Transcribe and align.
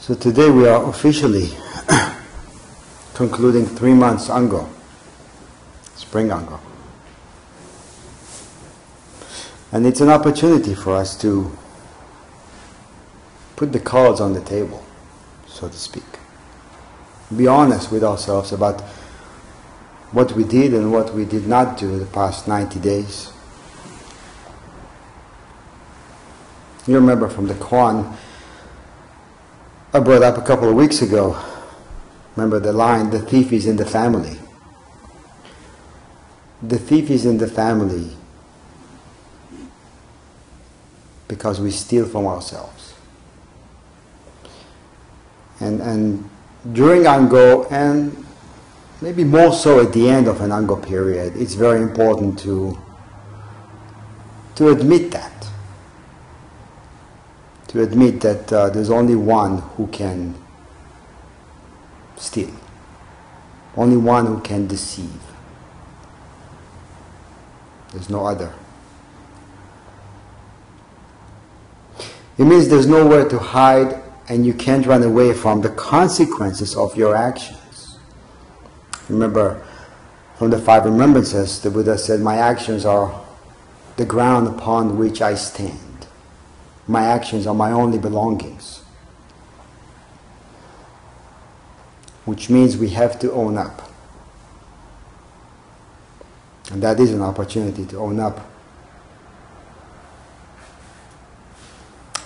So 0.00 0.14
today 0.14 0.48
we 0.48 0.66
are 0.66 0.88
officially 0.88 1.50
concluding 3.14 3.66
three 3.66 3.92
months 3.92 4.30
Ango, 4.30 4.66
spring 5.94 6.30
Ango. 6.30 6.58
And 9.70 9.84
it's 9.84 10.00
an 10.00 10.08
opportunity 10.08 10.74
for 10.74 10.96
us 10.96 11.20
to 11.20 11.54
put 13.56 13.74
the 13.74 13.78
cards 13.78 14.22
on 14.22 14.32
the 14.32 14.40
table, 14.40 14.82
so 15.46 15.68
to 15.68 15.76
speak. 15.76 16.02
Be 17.36 17.46
honest 17.46 17.92
with 17.92 18.02
ourselves 18.02 18.52
about 18.52 18.80
what 20.12 20.32
we 20.32 20.44
did 20.44 20.72
and 20.72 20.90
what 20.90 21.12
we 21.12 21.26
did 21.26 21.46
not 21.46 21.76
do 21.76 21.98
the 21.98 22.06
past 22.06 22.48
90 22.48 22.80
days. 22.80 23.30
You 26.86 26.94
remember 26.94 27.28
from 27.28 27.48
the 27.48 27.54
Koan 27.54 28.16
I 29.92 29.98
brought 29.98 30.22
up 30.22 30.38
a 30.38 30.42
couple 30.42 30.68
of 30.68 30.76
weeks 30.76 31.02
ago. 31.02 31.36
Remember 32.36 32.60
the 32.60 32.72
line, 32.72 33.10
the 33.10 33.18
thief 33.20 33.52
is 33.52 33.66
in 33.66 33.76
the 33.76 33.84
family. 33.84 34.38
The 36.62 36.78
thief 36.78 37.10
is 37.10 37.26
in 37.26 37.38
the 37.38 37.48
family 37.48 38.10
because 41.26 41.60
we 41.60 41.72
steal 41.72 42.06
from 42.06 42.26
ourselves. 42.26 42.94
And, 45.58 45.80
and 45.80 46.30
during 46.72 47.06
Ango, 47.06 47.64
and 47.64 48.24
maybe 49.00 49.24
more 49.24 49.52
so 49.52 49.80
at 49.80 49.92
the 49.92 50.08
end 50.08 50.28
of 50.28 50.40
an 50.40 50.52
Ango 50.52 50.76
period, 50.76 51.36
it's 51.36 51.54
very 51.54 51.82
important 51.82 52.38
to, 52.40 52.78
to 54.54 54.68
admit 54.68 55.10
that. 55.10 55.19
To 57.70 57.80
admit 57.84 58.20
that 58.22 58.52
uh, 58.52 58.68
there's 58.70 58.90
only 58.90 59.14
one 59.14 59.58
who 59.76 59.86
can 59.86 60.34
steal, 62.16 62.50
only 63.76 63.96
one 63.96 64.26
who 64.26 64.40
can 64.40 64.66
deceive. 64.66 65.22
There's 67.92 68.10
no 68.10 68.26
other. 68.26 68.52
It 72.38 72.44
means 72.44 72.68
there's 72.68 72.88
nowhere 72.88 73.28
to 73.28 73.38
hide 73.38 74.02
and 74.28 74.44
you 74.44 74.52
can't 74.52 74.84
run 74.84 75.04
away 75.04 75.32
from 75.32 75.60
the 75.60 75.70
consequences 75.70 76.74
of 76.74 76.96
your 76.96 77.14
actions. 77.14 77.98
Remember, 79.08 79.64
from 80.36 80.50
the 80.50 80.58
five 80.58 80.86
remembrances, 80.86 81.60
the 81.60 81.70
Buddha 81.70 81.96
said, 81.96 82.18
My 82.18 82.36
actions 82.36 82.84
are 82.84 83.24
the 83.96 84.04
ground 84.04 84.48
upon 84.48 84.98
which 84.98 85.22
I 85.22 85.36
stand. 85.36 85.89
My 86.90 87.04
actions 87.06 87.46
are 87.46 87.54
my 87.54 87.72
only 87.72 87.98
belongings. 87.98 88.82
Which 92.24 92.50
means 92.50 92.76
we 92.76 92.90
have 92.90 93.18
to 93.20 93.32
own 93.32 93.56
up. 93.56 93.90
And 96.72 96.82
that 96.82 97.00
is 97.00 97.12
an 97.12 97.22
opportunity 97.22 97.86
to 97.86 97.98
own 97.98 98.20
up 98.20 98.50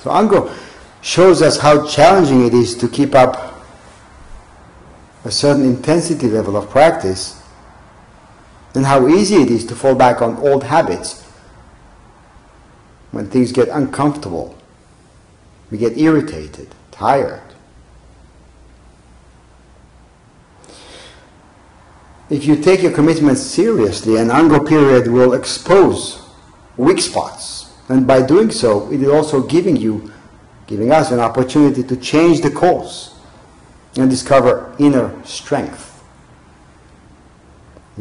So 0.05 0.11
Ango 0.11 0.55
shows 1.01 1.41
us 1.41 1.59
how 1.59 1.87
challenging 1.87 2.47
it 2.47 2.53
is 2.53 2.77
to 2.77 2.89
keep 2.89 3.15
up 3.15 3.55
a 5.25 5.31
certain 5.31 5.65
intensity 5.65 6.29
level 6.29 6.59
of 6.59 6.69
practice 6.69 7.43
and 8.75 8.85
how 8.85 9.09
easy 9.09 9.37
it 9.37 9.51
is 9.51 9.65
to 9.65 9.75
fall 9.75 9.95
back 9.95 10.21
on 10.21 10.37
old 10.47 10.65
habits 10.65 11.24
when 13.15 13.31
things 13.31 13.53
get 13.53 13.69
uncomfortable. 13.69 14.57
We 15.71 15.79
get 15.79 15.97
irritated, 15.97 16.69
tired. 16.91 17.41
If 22.31 22.47
you 22.47 22.57
take 22.57 22.83
your 22.83 22.93
commitment 22.93 23.39
seriously, 23.39 24.17
an 24.17 24.31
Ango 24.31 24.65
period 24.65 25.09
will 25.09 25.35
expose 25.35 26.23
weak 26.77 27.01
spots 27.01 27.55
and 27.89 28.07
by 28.07 28.23
doing 28.23 28.51
so, 28.51 28.91
it 28.91 29.03
is 29.03 29.09
also 29.09 29.43
giving 29.43 29.77
you, 29.77 30.13
giving 30.67 30.91
us 30.91 31.11
an 31.11 31.21
opportunity 31.21 31.83
to 31.83 31.97
change 31.97 32.41
the 32.41 32.51
course 32.51 33.19
and 33.97 34.09
discover 34.09 34.75
inner 34.79 35.15
strength. 35.25 36.03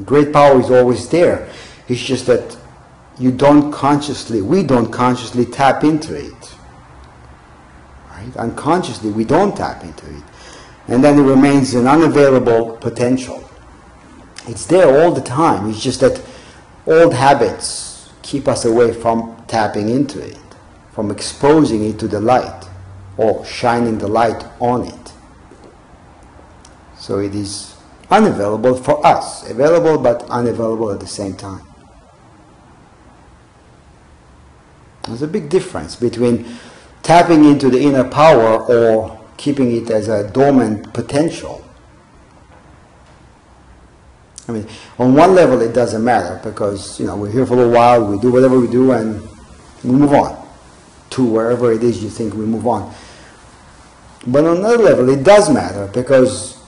Great 0.05 0.31
power 0.31 0.59
is 0.59 0.71
always 0.71 1.09
there. 1.09 1.49
It's 1.87 2.01
just 2.01 2.25
that 2.27 2.57
you 3.19 3.31
don't 3.31 3.71
consciously, 3.71 4.41
we 4.41 4.63
don't 4.63 4.91
consciously 4.91 5.45
tap 5.45 5.83
into 5.83 6.15
it. 6.15 6.55
Right? 8.09 8.35
Unconsciously, 8.37 9.11
we 9.11 9.23
don't 9.23 9.55
tap 9.55 9.83
into 9.83 10.05
it. 10.05 10.23
And 10.87 11.03
then 11.03 11.19
it 11.19 11.23
remains 11.23 11.73
an 11.75 11.87
unavailable 11.87 12.77
potential. 12.77 13.47
It's 14.47 14.65
there 14.65 15.01
all 15.01 15.11
the 15.13 15.21
time. 15.21 15.69
It's 15.69 15.81
just 15.81 16.01
that 16.01 16.21
old 16.85 17.13
habits 17.13 18.09
keep 18.21 18.47
us 18.47 18.65
away 18.65 18.93
from 18.93 19.41
tapping 19.47 19.89
into 19.89 20.19
it, 20.19 20.37
from 20.91 21.11
exposing 21.11 21.83
it 21.85 21.99
to 21.99 22.07
the 22.07 22.19
light 22.19 22.67
or 23.15 23.45
shining 23.45 23.97
the 23.99 24.07
light 24.07 24.43
on 24.59 24.87
it. 24.87 25.13
So 26.97 27.19
it 27.19 27.35
is 27.35 27.75
unavailable 28.09 28.75
for 28.75 29.05
us, 29.05 29.49
available 29.49 29.97
but 29.97 30.23
unavailable 30.29 30.91
at 30.91 30.99
the 30.99 31.07
same 31.07 31.35
time. 31.35 31.61
There's 35.07 35.21
a 35.21 35.27
big 35.27 35.49
difference 35.49 35.95
between 35.95 36.57
tapping 37.01 37.45
into 37.45 37.69
the 37.69 37.79
inner 37.81 38.09
power 38.09 38.63
or 38.63 39.19
keeping 39.37 39.75
it 39.75 39.89
as 39.89 40.07
a 40.07 40.29
dormant 40.31 40.93
potential. 40.93 41.63
I 44.47 44.53
mean, 44.53 44.67
on 44.99 45.13
one 45.13 45.35
level 45.35 45.61
it 45.61 45.73
doesn't 45.73 46.03
matter 46.03 46.39
because, 46.43 46.99
you 46.99 47.05
know, 47.05 47.15
we're 47.15 47.31
here 47.31 47.45
for 47.45 47.63
a 47.63 47.69
while, 47.69 48.05
we 48.05 48.19
do 48.19 48.31
whatever 48.31 48.59
we 48.59 48.67
do 48.67 48.91
and 48.91 49.21
we 49.83 49.91
move 49.91 50.13
on 50.13 50.47
to 51.11 51.25
wherever 51.25 51.71
it 51.71 51.83
is 51.83 52.03
you 52.03 52.09
think 52.09 52.33
we 52.33 52.45
move 52.45 52.67
on. 52.67 52.93
But 54.25 54.45
on 54.45 54.57
another 54.57 54.77
level, 54.77 55.09
it 55.09 55.23
does 55.23 55.49
matter 55.49 55.87
because 55.93 56.63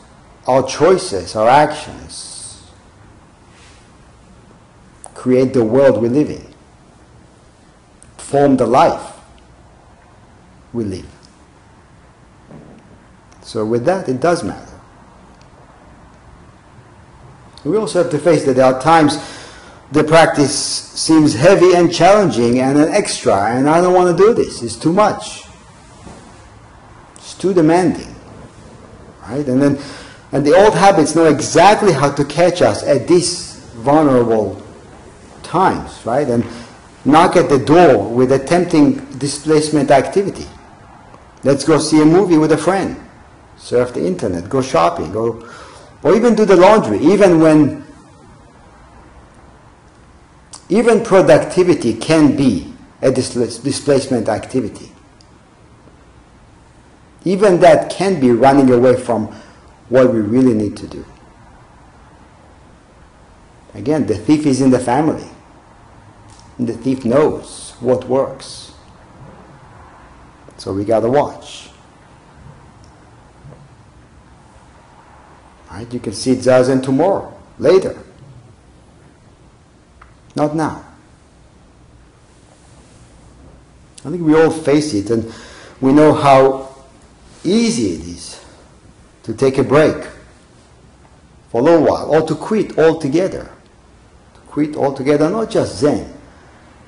our 0.47 0.63
choices, 0.67 1.35
our 1.35 1.47
actions, 1.47 2.63
create 5.13 5.53
the 5.53 5.63
world 5.63 6.01
we 6.01 6.09
live 6.09 6.29
in, 6.29 6.54
the 8.57 8.65
life 8.65 9.13
we 10.73 10.83
live. 10.83 11.09
So 13.41 13.65
with 13.65 13.85
that, 13.85 14.09
it 14.09 14.19
does 14.19 14.43
matter. 14.43 14.79
We 17.63 17.77
also 17.77 18.03
have 18.03 18.11
to 18.11 18.19
face 18.19 18.45
that 18.45 18.55
there 18.57 18.65
are 18.65 18.79
times 18.81 19.17
the 19.91 20.03
practice 20.03 20.55
seems 20.55 21.33
heavy 21.33 21.73
and 21.73 21.93
challenging 21.93 22.59
and 22.59 22.77
an 22.77 22.89
extra, 22.89 23.55
and 23.55 23.69
I 23.69 23.81
don't 23.81 23.93
want 23.93 24.15
to 24.15 24.23
do 24.23 24.33
this. 24.33 24.61
It's 24.61 24.75
too 24.75 24.93
much. 24.93 25.43
It's 27.15 27.35
too 27.35 27.53
demanding. 27.53 28.13
Right? 29.21 29.47
And 29.47 29.61
then 29.61 29.79
and 30.31 30.45
the 30.45 30.53
old 30.53 30.73
habits 30.73 31.15
know 31.15 31.25
exactly 31.25 31.93
how 31.93 32.11
to 32.11 32.25
catch 32.25 32.61
us 32.61 32.83
at 32.83 33.07
these 33.07 33.55
vulnerable 33.75 34.61
times, 35.43 36.05
right? 36.05 36.27
And 36.27 36.43
knock 37.05 37.35
at 37.35 37.49
the 37.49 37.59
door 37.59 38.09
with 38.09 38.31
a 38.31 38.39
tempting 38.39 38.95
displacement 39.17 39.91
activity. 39.91 40.47
Let's 41.43 41.63
go 41.63 41.77
see 41.77 42.01
a 42.01 42.05
movie 42.05 42.37
with 42.37 42.51
a 42.51 42.57
friend, 42.57 42.97
surf 43.57 43.93
the 43.93 44.05
internet, 44.05 44.49
go 44.49 44.61
shopping, 44.61 45.11
go, 45.11 45.47
or 46.01 46.15
even 46.15 46.35
do 46.35 46.45
the 46.45 46.55
laundry, 46.55 46.99
even 46.99 47.39
when 47.39 47.85
even 50.67 51.03
productivity 51.03 51.93
can 51.93 52.35
be 52.35 52.73
a 53.01 53.11
displacement 53.11 54.27
activity. 54.27 54.91
Even 57.23 57.59
that 57.59 57.91
can 57.91 58.19
be 58.19 58.31
running 58.31 58.71
away 58.71 58.99
from 58.99 59.27
what 59.89 60.11
we 60.11 60.21
really 60.21 60.53
need 60.53 60.75
to 60.77 60.87
do. 60.87 61.05
Again, 63.75 64.07
the 64.07 64.15
thief 64.15 64.45
is 64.45 64.61
in 64.61 64.71
the 64.71 64.79
family. 64.79 65.27
The 66.57 66.73
thief 66.73 67.03
knows 67.03 67.73
what 67.79 68.07
works. 68.07 68.71
So 70.57 70.73
we 70.73 70.85
gotta 70.85 71.09
watch. 71.09 71.69
Right? 75.69 75.91
You 75.93 75.99
can 75.99 76.13
see 76.13 76.35
Zazen 76.35 76.81
tomorrow, 76.81 77.37
later. 77.59 78.01
Not 80.35 80.55
now. 80.55 80.85
I 84.05 84.09
think 84.09 84.21
we 84.21 84.35
all 84.35 84.51
face 84.51 84.93
it 84.93 85.09
and 85.09 85.33
we 85.81 85.91
know 85.91 86.13
how 86.13 86.75
easy 87.43 87.95
it 87.95 88.01
is 88.01 88.45
to 89.23 89.33
take 89.33 89.57
a 89.57 89.63
break 89.63 90.05
for 91.49 91.61
a 91.61 91.63
little 91.63 91.83
while 91.85 92.13
or 92.13 92.25
to 92.27 92.35
quit 92.35 92.77
altogether. 92.77 93.51
To 94.35 94.39
quit 94.41 94.75
altogether, 94.75 95.29
not 95.29 95.49
just 95.49 95.79
Zen, 95.79 96.14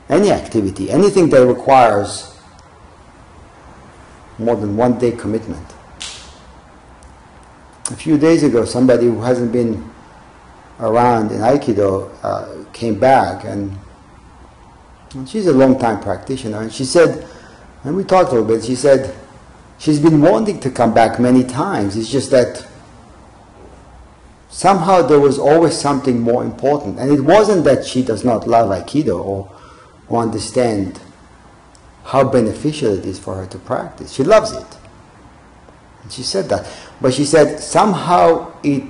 any 0.10 0.32
activity, 0.32 0.90
anything 0.90 1.30
that 1.30 1.46
requires 1.46 2.40
more 4.38 4.56
than 4.56 4.78
one 4.78 4.98
day 4.98 5.12
commitment. 5.12 5.66
A 7.90 7.96
few 7.96 8.18
days 8.18 8.44
ago, 8.44 8.66
somebody 8.66 9.06
who 9.06 9.22
hasn't 9.22 9.52
been 9.52 9.90
around 10.80 11.32
in 11.32 11.40
Aikido 11.40 12.12
uh, 12.24 12.70
came 12.72 13.00
back, 13.00 13.46
and, 13.46 13.76
and 15.14 15.28
she's 15.28 15.48
a 15.48 15.54
long 15.54 15.80
time 15.80 16.02
practitioner, 16.02 16.62
and 16.62 16.72
she 16.72 16.86
said, 16.86 17.28
and 17.84 17.96
we 17.96 18.04
talked 18.04 18.32
a 18.32 18.36
little 18.36 18.48
bit, 18.48 18.64
she 18.64 18.76
said, 18.76 19.16
she's 19.78 20.00
been 20.00 20.22
wanting 20.22 20.60
to 20.60 20.70
come 20.70 20.94
back 20.94 21.20
many 21.20 21.44
times. 21.44 21.96
It's 21.96 22.10
just 22.10 22.32
that 22.32 22.68
somehow 24.50 25.02
there 25.04 25.20
was 25.20 25.38
always 25.40 25.78
something 25.78 26.20
more 26.20 26.44
important. 26.44 27.00
And 27.00 27.12
it 27.12 27.22
wasn't 27.22 27.64
that 27.66 27.86
she 27.86 28.04
does 28.04 28.26
not 28.26 28.48
love 28.48 28.70
Aikido 28.70 29.24
or, 29.24 29.52
or 30.10 30.22
understand 30.22 31.00
how 32.06 32.24
beneficial 32.24 32.98
it 32.98 33.06
is 33.06 33.20
for 33.20 33.36
her 33.36 33.46
to 33.48 33.58
practice. 33.60 34.14
She 34.14 34.24
loves 34.24 34.52
it. 34.52 34.78
And 36.04 36.12
she 36.12 36.24
said 36.24 36.48
that. 36.50 36.66
But 37.02 37.14
she 37.14 37.26
said 37.26 37.60
somehow 37.60 38.54
it 38.64 38.84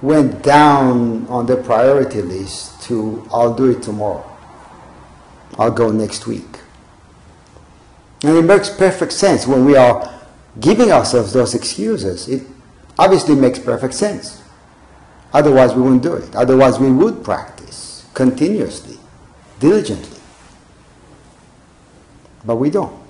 went 0.00 0.42
down 0.42 1.26
on 1.28 1.46
the 1.46 1.56
priority 1.56 2.22
list 2.22 2.82
to 2.82 3.28
I'll 3.30 3.54
do 3.54 3.70
it 3.70 3.82
tomorrow. 3.82 4.28
I'll 5.58 5.70
go 5.70 5.90
next 5.90 6.26
week. 6.26 6.60
And 8.24 8.36
it 8.36 8.42
makes 8.42 8.70
perfect 8.70 9.12
sense 9.12 9.46
when 9.46 9.64
we 9.64 9.76
are 9.76 10.20
giving 10.60 10.90
ourselves 10.90 11.32
those 11.32 11.54
excuses. 11.54 12.28
It 12.28 12.46
obviously 12.98 13.34
makes 13.34 13.58
perfect 13.58 13.94
sense. 13.94 14.42
Otherwise, 15.32 15.74
we 15.74 15.82
wouldn't 15.82 16.02
do 16.02 16.14
it. 16.14 16.34
Otherwise, 16.34 16.78
we 16.78 16.90
would 16.90 17.24
practice 17.24 18.06
continuously, 18.14 18.98
diligently. 19.60 20.11
But 22.44 22.56
we 22.56 22.70
don't. 22.70 23.00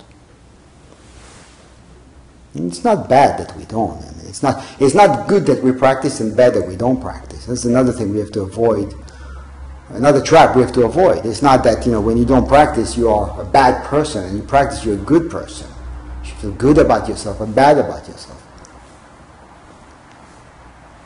And 2.53 2.71
it's 2.71 2.83
not 2.83 3.09
bad 3.09 3.39
that 3.39 3.55
we 3.57 3.65
don't. 3.65 3.97
I 3.97 4.11
mean, 4.11 4.27
it's 4.27 4.43
not. 4.43 4.63
It's 4.79 4.93
not 4.93 5.27
good 5.27 5.45
that 5.47 5.63
we 5.63 5.71
practice 5.71 6.19
and 6.19 6.37
bad 6.37 6.53
that 6.53 6.67
we 6.67 6.75
don't 6.75 7.01
practice. 7.01 7.47
That's 7.47 7.65
another 7.65 7.91
thing 7.91 8.13
we 8.13 8.19
have 8.19 8.31
to 8.33 8.41
avoid. 8.41 8.93
Another 9.89 10.21
trap 10.21 10.55
we 10.55 10.61
have 10.61 10.71
to 10.73 10.83
avoid. 10.85 11.25
It's 11.25 11.41
not 11.41 11.63
that 11.63 11.85
you 11.85 11.91
know 11.91 12.01
when 12.01 12.17
you 12.17 12.25
don't 12.25 12.47
practice 12.47 12.95
you 12.95 13.09
are 13.09 13.41
a 13.41 13.45
bad 13.45 13.83
person, 13.85 14.23
and 14.23 14.37
you 14.37 14.43
practice 14.43 14.85
you're 14.85 14.95
a 14.95 15.05
good 15.05 15.31
person. 15.31 15.67
You 16.23 16.31
feel 16.31 16.51
good 16.51 16.77
about 16.77 17.07
yourself 17.07 17.41
or 17.41 17.47
bad 17.47 17.79
about 17.79 18.07
yourself. 18.07 18.39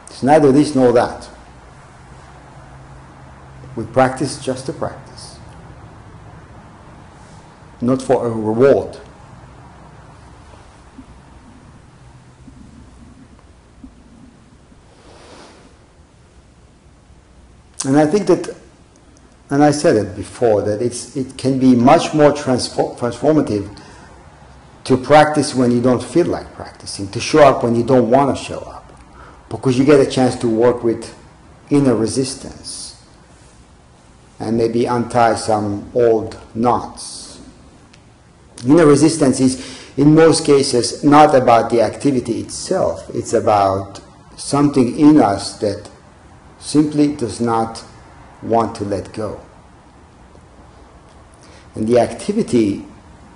It's 0.08 0.24
neither 0.24 0.52
this 0.52 0.76
nor 0.76 0.92
that. 0.94 1.30
We 3.76 3.86
practice 3.86 4.44
just 4.44 4.66
to 4.66 4.74
practice, 4.74 5.07
not 7.82 8.02
for 8.02 8.26
a 8.26 8.30
reward. 8.30 8.98
And 17.86 17.98
I 17.98 18.06
think 18.06 18.28
that, 18.28 18.56
and 19.50 19.64
I 19.64 19.72
said 19.72 19.96
it 19.96 20.16
before, 20.16 20.62
that 20.64 20.82
it's, 20.82 21.16
it 21.16 21.38
can 21.38 21.60
be 21.60 21.76
much 21.76 22.14
more 22.14 22.34
transform, 22.34 22.98
transformative 22.98 23.80
to 24.86 24.98
practice 24.98 25.54
when 25.54 25.72
you 25.72 25.82
don't 25.82 26.04
feel 26.04 26.26
like 26.26 26.52
practicing, 26.54 27.08
to 27.10 27.20
show 27.20 27.40
up 27.40 27.64
when 27.64 27.76
you 27.76 27.84
don't 27.84 28.10
want 28.10 28.36
to 28.36 28.44
show 28.44 28.60
up, 28.60 28.92
because 29.50 29.78
you 29.78 29.86
get 29.86 30.00
a 30.00 30.10
chance 30.10 30.36
to 30.38 30.50
work 30.50 30.84
with 30.84 31.14
inner 31.70 31.96
resistance 31.96 33.02
and 34.40 34.58
maybe 34.58 34.86
untie 34.86 35.36
some 35.36 35.90
old 35.94 36.38
knots. 36.56 37.27
Inner 38.66 38.86
resistance 38.86 39.40
is, 39.40 39.80
in 39.98 40.16
most 40.16 40.46
cases, 40.46 41.04
not 41.04 41.36
about 41.36 41.70
the 41.70 41.82
activity 41.82 42.40
itself, 42.40 43.10
it's 43.14 43.34
about 43.34 44.00
something 44.36 44.98
in 44.98 45.20
us 45.20 45.60
that 45.60 45.90
simply 46.60 47.16
does 47.16 47.40
not 47.40 47.84
want 48.42 48.76
to 48.76 48.84
let 48.86 49.14
go. 49.14 49.40
And 51.76 51.88
the 51.88 52.00
activity, 52.00 52.86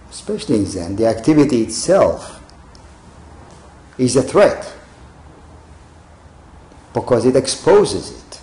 especially 0.09 0.57
in 0.57 0.65
Zen, 0.65 0.95
the 0.95 1.06
activity 1.07 1.62
itself 1.62 2.41
is 3.97 4.15
a 4.15 4.23
threat 4.23 4.73
because 6.94 7.25
it 7.25 7.35
exposes 7.35 8.12
it, 8.12 8.41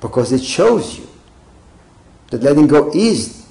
because 0.00 0.32
it 0.32 0.42
shows 0.42 0.98
you 0.98 1.08
that 2.30 2.42
letting 2.42 2.66
go 2.66 2.90
is 2.94 3.41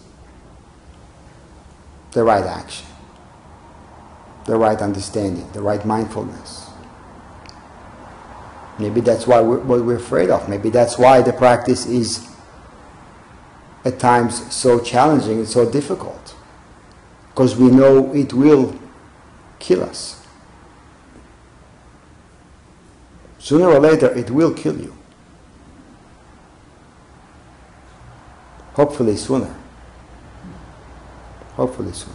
the 2.12 2.24
right 2.24 2.44
action, 2.44 2.88
the 4.46 4.56
right 4.56 4.82
understanding, 4.82 5.50
the 5.54 5.62
right 5.62 5.86
mindfulness. 5.86 6.70
Maybe 8.80 9.02
that's 9.02 9.28
why 9.28 9.42
we're, 9.42 9.60
what 9.60 9.86
we're 9.86 9.98
afraid 9.98 10.30
of. 10.30 10.50
Maybe 10.50 10.70
that's 10.70 10.98
why 10.98 11.22
the 11.22 11.34
practice 11.34 11.86
is 11.86 12.28
at 13.86 14.00
times 14.00 14.54
so 14.54 14.80
challenging 14.80 15.40
and 15.40 15.48
so 15.48 15.70
difficult. 15.70 16.36
Because 17.30 17.56
we 17.56 17.70
know 17.70 18.14
it 18.14 18.34
will 18.34 18.78
kill 19.60 19.84
us. 19.84 20.26
Sooner 23.40 23.68
or 23.68 23.80
later, 23.80 24.14
it 24.18 24.30
will 24.30 24.54
kill 24.54 24.80
you. 24.80 24.96
Hopefully 28.74 29.16
sooner. 29.18 29.61
Hopefully 31.56 31.92
soon. 31.92 32.14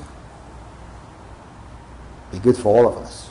Be 2.32 2.38
good 2.38 2.56
for 2.56 2.76
all 2.76 2.88
of 2.88 2.96
us. 2.98 3.30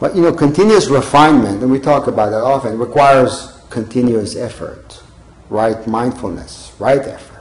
But 0.00 0.14
you 0.14 0.22
know, 0.22 0.32
continuous 0.32 0.88
refinement, 0.88 1.62
and 1.62 1.70
we 1.70 1.80
talk 1.80 2.06
about 2.06 2.30
that 2.30 2.42
often, 2.42 2.78
requires 2.78 3.60
continuous 3.68 4.36
effort, 4.36 5.02
right 5.50 5.86
mindfulness, 5.86 6.72
right 6.78 7.00
effort. 7.00 7.34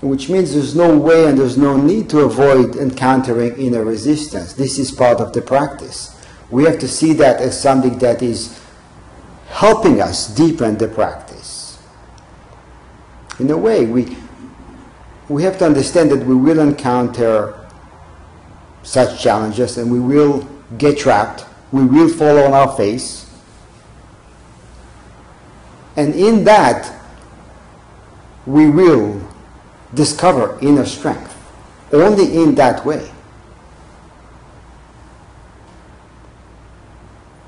Which 0.00 0.28
means 0.28 0.54
there's 0.54 0.74
no 0.74 0.96
way 0.96 1.26
and 1.28 1.38
there's 1.38 1.58
no 1.58 1.76
need 1.76 2.08
to 2.10 2.20
avoid 2.20 2.76
encountering 2.76 3.56
inner 3.56 3.84
resistance. 3.84 4.52
This 4.52 4.78
is 4.78 4.90
part 4.90 5.20
of 5.20 5.32
the 5.32 5.42
practice. 5.42 6.20
We 6.50 6.64
have 6.64 6.78
to 6.80 6.88
see 6.88 7.12
that 7.14 7.40
as 7.40 7.60
something 7.60 7.98
that 7.98 8.22
is 8.22 8.60
helping 9.48 10.00
us 10.00 10.26
deepen 10.34 10.76
the 10.78 10.88
practice. 10.88 11.31
In 13.38 13.50
a 13.50 13.56
way, 13.56 13.86
we, 13.86 14.16
we 15.28 15.42
have 15.42 15.58
to 15.58 15.66
understand 15.66 16.10
that 16.10 16.24
we 16.24 16.34
will 16.34 16.60
encounter 16.60 17.58
such 18.82 19.22
challenges 19.22 19.78
and 19.78 19.90
we 19.90 20.00
will 20.00 20.48
get 20.78 20.98
trapped. 20.98 21.44
We 21.70 21.84
will 21.84 22.08
fall 22.08 22.38
on 22.38 22.52
our 22.52 22.76
face. 22.76 23.30
And 25.96 26.14
in 26.14 26.44
that, 26.44 26.92
we 28.46 28.68
will 28.68 29.20
discover 29.94 30.58
inner 30.60 30.86
strength. 30.86 31.36
Only 31.92 32.42
in 32.42 32.54
that 32.56 32.84
way. 32.84 33.10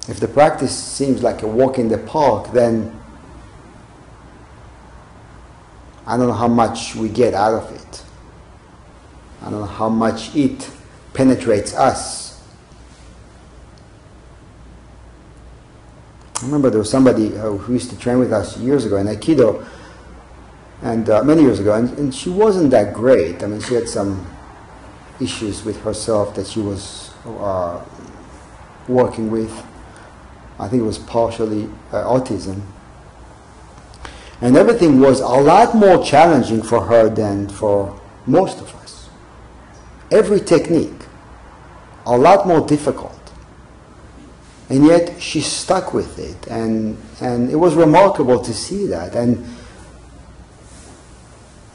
If 0.06 0.20
the 0.20 0.28
practice 0.28 0.76
seems 0.76 1.22
like 1.22 1.42
a 1.42 1.46
walk 1.46 1.78
in 1.78 1.88
the 1.88 1.98
park, 1.98 2.52
then 2.52 3.00
I 6.14 6.16
don't 6.16 6.28
know 6.28 6.32
how 6.32 6.46
much 6.46 6.94
we 6.94 7.08
get 7.08 7.34
out 7.34 7.54
of 7.54 7.72
it. 7.72 8.04
I 9.42 9.50
don't 9.50 9.58
know 9.58 9.66
how 9.66 9.88
much 9.88 10.32
it 10.36 10.70
penetrates 11.12 11.74
us. 11.74 12.40
I 16.40 16.44
remember 16.44 16.70
there 16.70 16.78
was 16.78 16.88
somebody 16.88 17.30
who 17.30 17.72
used 17.72 17.90
to 17.90 17.98
train 17.98 18.20
with 18.20 18.32
us 18.32 18.56
years 18.58 18.84
ago 18.84 18.96
in 18.98 19.08
Aikido, 19.08 19.66
and 20.82 21.10
uh, 21.10 21.24
many 21.24 21.42
years 21.42 21.58
ago, 21.58 21.74
and, 21.74 21.90
and, 21.98 22.14
she 22.14 22.30
wasn't 22.30 22.70
that 22.70 22.94
great. 22.94 23.42
I 23.42 23.46
mean, 23.46 23.60
she 23.60 23.74
had 23.74 23.88
some 23.88 24.24
issues 25.20 25.64
with 25.64 25.82
herself 25.82 26.36
that 26.36 26.46
she 26.46 26.60
was 26.60 27.12
uh, 27.26 27.84
working 28.86 29.32
with. 29.32 29.50
I 30.60 30.68
think 30.68 30.80
it 30.80 30.86
was 30.86 30.98
partially 30.98 31.64
uh, 31.90 32.04
autism. 32.04 32.62
And 34.40 34.56
everything 34.56 35.00
was 35.00 35.20
a 35.20 35.26
lot 35.26 35.74
more 35.74 36.04
challenging 36.04 36.62
for 36.62 36.80
her 36.86 37.08
than 37.08 37.48
for 37.48 38.00
most 38.26 38.60
of 38.60 38.74
us. 38.76 39.08
Every 40.10 40.40
technique 40.40 41.04
a 42.06 42.16
lot 42.16 42.46
more 42.46 42.66
difficult. 42.66 43.12
And 44.68 44.86
yet 44.86 45.20
she 45.20 45.40
stuck 45.40 45.92
with 45.92 46.18
it, 46.18 46.46
and, 46.48 47.00
and 47.20 47.50
it 47.50 47.56
was 47.56 47.74
remarkable 47.74 48.40
to 48.40 48.52
see 48.52 48.86
that. 48.86 49.14
And 49.14 49.44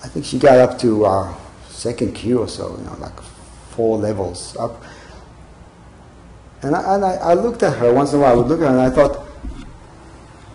I 0.03 0.07
think 0.07 0.25
she 0.25 0.39
got 0.39 0.57
up 0.57 0.79
to 0.79 1.05
uh, 1.05 1.35
second 1.67 2.15
kyu 2.15 2.39
or 2.39 2.47
so, 2.47 2.75
you 2.77 2.83
know, 2.83 2.95
like 2.99 3.19
four 3.71 3.97
levels 3.97 4.55
up. 4.57 4.83
And 6.61 6.75
I, 6.75 6.95
and 6.95 7.05
I, 7.05 7.13
I 7.15 7.33
looked 7.35 7.63
at 7.63 7.77
her 7.77 7.93
once 7.93 8.11
in 8.11 8.19
a 8.19 8.21
while, 8.23 8.33
I 8.33 8.35
would 8.35 8.47
look 8.47 8.59
at 8.59 8.69
her 8.69 8.77
and 8.77 8.81
I 8.81 8.89
thought, 8.89 9.25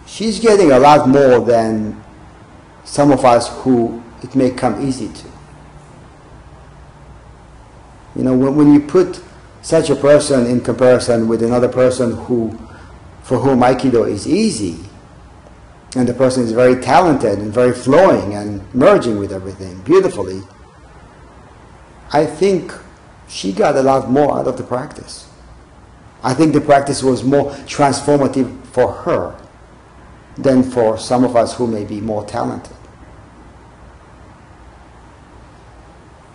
she's 0.06 0.38
getting 0.40 0.72
a 0.72 0.78
lot 0.78 1.08
more 1.08 1.40
than 1.40 2.02
some 2.84 3.10
of 3.10 3.24
us 3.24 3.48
who 3.62 4.02
it 4.22 4.34
may 4.34 4.50
come 4.50 4.86
easy 4.86 5.08
to. 5.08 5.26
You 8.16 8.22
know, 8.24 8.36
when, 8.36 8.54
when 8.56 8.72
you 8.72 8.80
put 8.80 9.20
such 9.62 9.90
a 9.90 9.96
person 9.96 10.46
in 10.46 10.60
comparison 10.60 11.26
with 11.26 11.42
another 11.42 11.68
person 11.68 12.12
who, 12.12 12.58
for 13.22 13.38
whom 13.38 13.60
Aikido 13.60 14.08
is 14.08 14.28
easy, 14.28 14.78
and 15.96 16.08
the 16.08 16.14
person 16.14 16.42
is 16.42 16.52
very 16.52 16.80
talented 16.80 17.38
and 17.38 17.52
very 17.52 17.72
flowing 17.72 18.34
and 18.34 18.62
merging 18.74 19.18
with 19.18 19.32
everything 19.32 19.80
beautifully, 19.82 20.42
I 22.12 22.26
think 22.26 22.72
she 23.28 23.52
got 23.52 23.76
a 23.76 23.82
lot 23.82 24.10
more 24.10 24.38
out 24.38 24.46
of 24.46 24.56
the 24.56 24.62
practice. 24.62 25.28
I 26.22 26.34
think 26.34 26.52
the 26.52 26.60
practice 26.60 27.02
was 27.02 27.24
more 27.24 27.50
transformative 27.66 28.64
for 28.66 28.92
her 28.92 29.36
than 30.36 30.62
for 30.62 30.98
some 30.98 31.24
of 31.24 31.36
us 31.36 31.54
who 31.54 31.66
may 31.66 31.84
be 31.84 32.00
more 32.00 32.24
talented. 32.24 32.76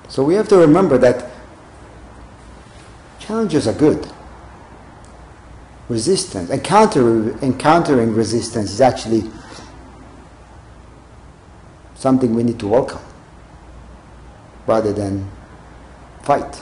So 0.08 0.24
we 0.24 0.34
have 0.36 0.48
to 0.50 0.58
remember 0.58 0.98
that 0.98 1.30
challenges 3.20 3.68
are 3.68 3.74
good. 3.74 4.10
Resistance, 5.88 6.50
encountering, 6.50 7.38
encountering 7.42 8.14
resistance 8.14 8.72
is 8.72 8.82
actually 8.82 9.30
something 11.96 12.34
we 12.34 12.44
need 12.44 12.60
to 12.60 12.68
welcome 12.68 13.02
rather 14.66 14.94
than 14.94 15.30
fight, 16.24 16.62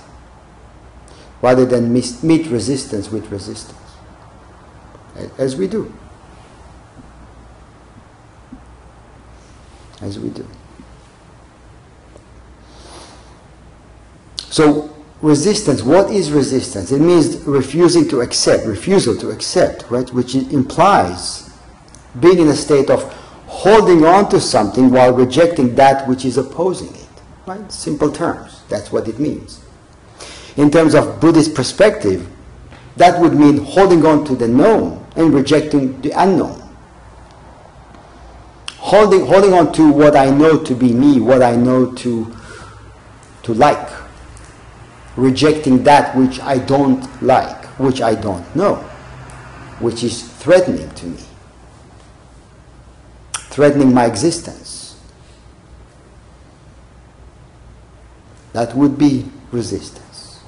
rather 1.41 1.65
than 1.65 1.93
meet 1.93 2.47
resistance 2.47 3.11
with 3.11 3.29
resistance, 3.31 3.77
as 5.37 5.55
we 5.55 5.67
do. 5.67 5.93
As 10.01 10.19
we 10.19 10.29
do. 10.29 10.45
So, 14.49 14.95
resistance, 15.21 15.83
what 15.83 16.11
is 16.11 16.31
resistance? 16.31 16.91
It 16.91 16.99
means 16.99 17.37
refusing 17.43 18.07
to 18.09 18.21
accept, 18.21 18.65
refusal 18.65 19.15
to 19.17 19.29
accept, 19.29 19.89
right? 19.89 20.11
Which 20.13 20.35
implies 20.35 21.49
being 22.19 22.39
in 22.39 22.47
a 22.47 22.55
state 22.55 22.89
of 22.89 23.03
holding 23.47 24.05
on 24.05 24.29
to 24.29 24.39
something 24.39 24.89
while 24.89 25.13
rejecting 25.13 25.75
that 25.75 26.07
which 26.07 26.25
is 26.25 26.37
opposing 26.37 26.93
it. 26.95 27.07
Right? 27.45 27.71
Simple 27.71 28.11
terms. 28.11 28.61
That's 28.69 28.91
what 28.91 29.07
it 29.07 29.19
means. 29.19 29.63
In 30.57 30.71
terms 30.71 30.95
of 30.95 31.19
Buddhist 31.19 31.53
perspective, 31.55 32.27
that 32.97 33.21
would 33.21 33.33
mean 33.33 33.57
holding 33.57 34.05
on 34.05 34.25
to 34.25 34.35
the 34.35 34.47
known 34.47 35.05
and 35.15 35.33
rejecting 35.33 36.01
the 36.01 36.11
unknown. 36.11 36.66
Holding, 38.87 39.25
holding 39.25 39.53
on 39.53 39.73
to 39.73 39.91
what 39.91 40.15
I 40.15 40.29
know 40.29 40.57
to 40.63 40.73
be 40.73 40.93
me, 40.93 41.19
what 41.19 41.41
I 41.41 41.55
know 41.55 41.91
to, 41.93 42.35
to 43.43 43.53
like. 43.53 43.89
Rejecting 45.15 45.83
that 45.83 46.15
which 46.15 46.39
I 46.39 46.57
don't 46.59 47.03
like, 47.21 47.65
which 47.79 48.01
I 48.01 48.15
don't 48.15 48.45
know, 48.55 48.75
which 49.79 50.03
is 50.03 50.23
threatening 50.23 50.89
to 50.91 51.05
me 51.07 51.19
threatening 53.57 53.91
my 53.91 54.05
existence. 54.05 54.95
That 58.53 58.75
would 58.75 58.99
be 58.99 59.25
resistance. 59.51 60.41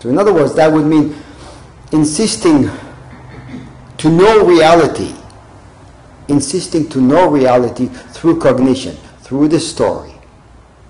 So, 0.00 0.08
in 0.08 0.16
other 0.16 0.32
words, 0.32 0.54
that 0.54 0.72
would 0.72 0.86
mean 0.86 1.14
insisting 1.92 2.70
to 4.04 4.10
know 4.10 4.44
reality, 4.44 5.14
insisting 6.28 6.86
to 6.90 7.00
know 7.00 7.26
reality 7.26 7.86
through 7.86 8.38
cognition, 8.38 8.94
through 9.20 9.48
the 9.48 9.58
story, 9.58 10.12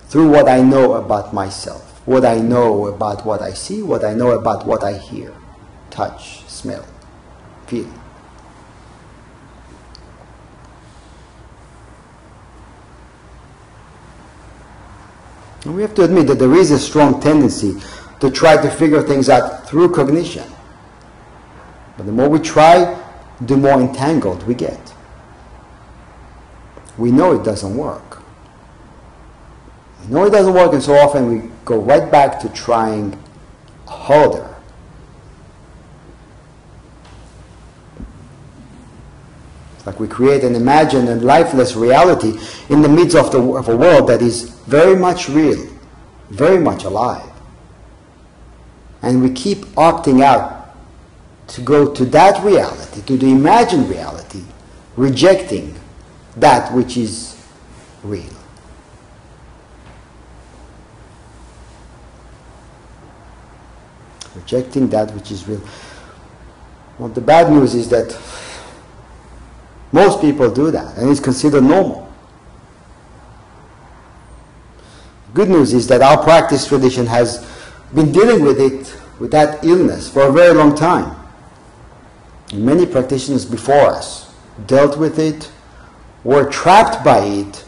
through 0.08 0.28
what 0.28 0.48
I 0.48 0.60
know 0.60 0.94
about 0.94 1.32
myself, 1.32 2.02
what 2.08 2.24
I 2.24 2.40
know 2.40 2.88
about 2.88 3.24
what 3.24 3.40
I 3.40 3.52
see, 3.52 3.82
what 3.82 4.04
I 4.04 4.14
know 4.14 4.32
about 4.32 4.66
what 4.66 4.82
I 4.82 4.94
hear, 4.94 5.32
touch, 5.90 6.44
smell, 6.48 6.84
feel. 7.68 7.88
And 15.64 15.76
we 15.76 15.82
have 15.82 15.94
to 15.94 16.02
admit 16.02 16.26
that 16.26 16.40
there 16.40 16.54
is 16.56 16.72
a 16.72 16.80
strong 16.80 17.20
tendency 17.20 17.80
to 18.18 18.28
try 18.28 18.60
to 18.60 18.68
figure 18.68 19.02
things 19.02 19.28
out 19.28 19.68
through 19.68 19.94
cognition. 19.94 20.50
But 21.96 22.06
the 22.06 22.12
more 22.12 22.28
we 22.28 22.40
try, 22.40 23.02
the 23.40 23.56
more 23.56 23.80
entangled 23.80 24.46
we 24.46 24.54
get. 24.54 24.94
We 26.96 27.10
know 27.10 27.32
it 27.38 27.44
doesn't 27.44 27.76
work. 27.76 28.22
We 30.06 30.14
know 30.14 30.24
it 30.26 30.30
doesn't 30.30 30.54
work, 30.54 30.72
and 30.72 30.82
so 30.82 30.94
often 30.94 31.28
we 31.28 31.50
go 31.64 31.78
right 31.78 32.10
back 32.10 32.38
to 32.40 32.48
trying 32.50 33.18
harder. 33.86 34.54
like 39.86 40.00
we 40.00 40.08
create 40.08 40.44
an 40.44 40.54
imagined 40.54 41.08
and 41.08 41.22
lifeless 41.22 41.76
reality 41.76 42.38
in 42.68 42.82
the 42.82 42.88
midst 42.88 43.16
of, 43.16 43.30
the, 43.30 43.38
of 43.38 43.68
a 43.68 43.76
world 43.76 44.08
that 44.08 44.22
is 44.22 44.50
very 44.66 44.96
much 44.96 45.28
real, 45.28 45.68
very 46.30 46.58
much 46.58 46.84
alive. 46.84 47.30
And 49.02 49.22
we 49.22 49.30
keep 49.30 49.58
opting 49.76 50.22
out 50.22 50.53
to 51.48 51.60
go 51.60 51.92
to 51.92 52.04
that 52.06 52.42
reality, 52.44 53.02
to 53.02 53.16
the 53.16 53.30
imagined 53.30 53.88
reality, 53.88 54.42
rejecting 54.96 55.74
that 56.36 56.72
which 56.72 56.96
is 56.96 57.36
real. 58.02 58.24
Rejecting 64.34 64.88
that 64.88 65.12
which 65.14 65.30
is 65.30 65.46
real. 65.46 65.62
Well, 66.98 67.08
the 67.08 67.20
bad 67.20 67.50
news 67.50 67.74
is 67.74 67.88
that 67.90 68.16
most 69.92 70.20
people 70.20 70.50
do 70.50 70.70
that, 70.70 70.96
and 70.96 71.08
it's 71.08 71.20
considered 71.20 71.62
normal. 71.62 72.12
Good 75.34 75.48
news 75.48 75.72
is 75.72 75.86
that 75.88 76.02
our 76.02 76.22
practice 76.22 76.66
tradition 76.66 77.06
has 77.06 77.44
been 77.94 78.12
dealing 78.12 78.44
with 78.44 78.60
it, 78.60 78.96
with 79.20 79.30
that 79.32 79.64
illness, 79.64 80.08
for 80.08 80.22
a 80.22 80.32
very 80.32 80.54
long 80.54 80.76
time. 80.76 81.13
Many 82.54 82.86
practitioners 82.86 83.44
before 83.44 83.90
us 83.90 84.32
dealt 84.66 84.98
with 84.98 85.18
it, 85.18 85.50
were 86.22 86.48
trapped 86.48 87.04
by 87.04 87.18
it, 87.18 87.64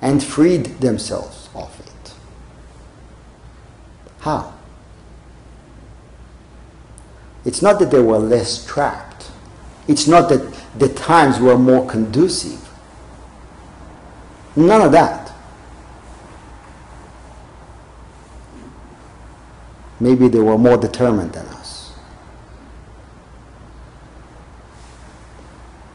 and 0.00 0.22
freed 0.22 0.66
themselves 0.80 1.48
of 1.54 1.78
it. 1.80 2.14
How? 4.20 4.54
It's 7.44 7.60
not 7.60 7.78
that 7.80 7.90
they 7.90 8.00
were 8.00 8.18
less 8.18 8.64
trapped 8.64 9.10
it's 9.90 10.06
not 10.06 10.28
that 10.28 10.54
the 10.78 10.88
times 10.88 11.40
were 11.40 11.58
more 11.58 11.84
conducive. 11.84 12.60
None 14.54 14.80
of 14.82 14.92
that. 14.92 15.32
Maybe 19.98 20.28
they 20.28 20.38
were 20.38 20.56
more 20.56 20.76
determined 20.76 21.32
than 21.32 21.44
us. 21.46 21.92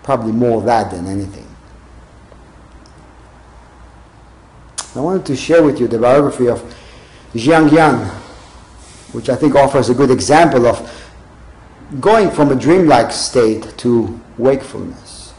Probably 0.06 0.34
more 0.34 0.62
that 0.62 0.92
than 0.92 1.08
anything. 1.08 1.48
I 4.96 5.00
wanted 5.00 5.26
to 5.26 5.36
share 5.36 5.64
with 5.64 5.80
you 5.80 5.88
the 5.88 5.98
biography 5.98 6.48
of 6.48 6.62
Zhang 7.34 7.72
Yan, 7.72 8.06
which 9.14 9.30
I 9.30 9.36
think 9.36 9.56
offers 9.56 9.90
a 9.90 9.96
good 9.96 10.12
example 10.12 10.68
of 10.68 11.10
going 12.00 12.30
from 12.30 12.52
a 12.52 12.56
dreamlike 12.56 13.12
state 13.12 13.76
to 13.80 14.22
wakefulness. 14.38 15.34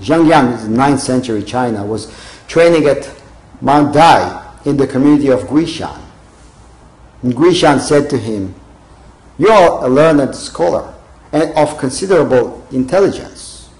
Zhang 0.00 0.26
Yan, 0.26 0.54
in 0.64 0.72
9th 0.72 1.00
century 1.00 1.42
China, 1.42 1.84
was 1.84 2.10
training 2.46 2.86
at 2.86 3.14
Mount 3.60 3.92
Dai 3.92 4.54
in 4.64 4.78
the 4.78 4.86
community 4.86 5.28
of 5.28 5.40
Guishan. 5.42 6.00
And 7.22 7.34
Guishan 7.34 7.78
said 7.78 8.08
to 8.08 8.16
him, 8.16 8.54
You 9.36 9.50
are 9.50 9.84
a 9.84 9.88
learned 9.88 10.34
scholar 10.34 10.94
and 11.32 11.52
of 11.56 11.78
considerable 11.78 12.66
intelligence. 12.70 13.70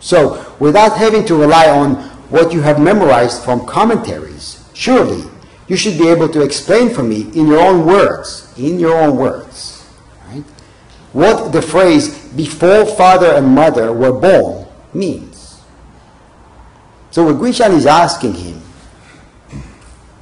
So, 0.00 0.54
without 0.58 0.96
having 0.96 1.24
to 1.26 1.34
rely 1.34 1.68
on 1.70 1.94
what 2.28 2.52
you 2.52 2.60
have 2.62 2.78
memorized 2.78 3.42
from 3.42 3.66
commentaries, 3.66 4.62
surely 4.74 5.24
you 5.66 5.76
should 5.76 5.98
be 5.98 6.08
able 6.08 6.28
to 6.28 6.42
explain 6.42 6.90
for 6.90 7.02
me 7.02 7.22
in 7.34 7.46
your 7.46 7.60
own 7.60 7.86
words, 7.86 8.52
in 8.58 8.78
your 8.78 8.96
own 9.00 9.16
words, 9.16 9.82
what 11.12 11.52
the 11.52 11.62
phrase 11.62 12.26
before 12.34 12.84
father 12.84 13.32
and 13.34 13.46
mother 13.46 13.92
were 13.92 14.12
born 14.12 14.66
means. 14.92 15.62
So 17.12 17.24
what 17.24 17.36
Guishan 17.36 17.70
is 17.70 17.86
asking 17.86 18.34
him 18.34 18.60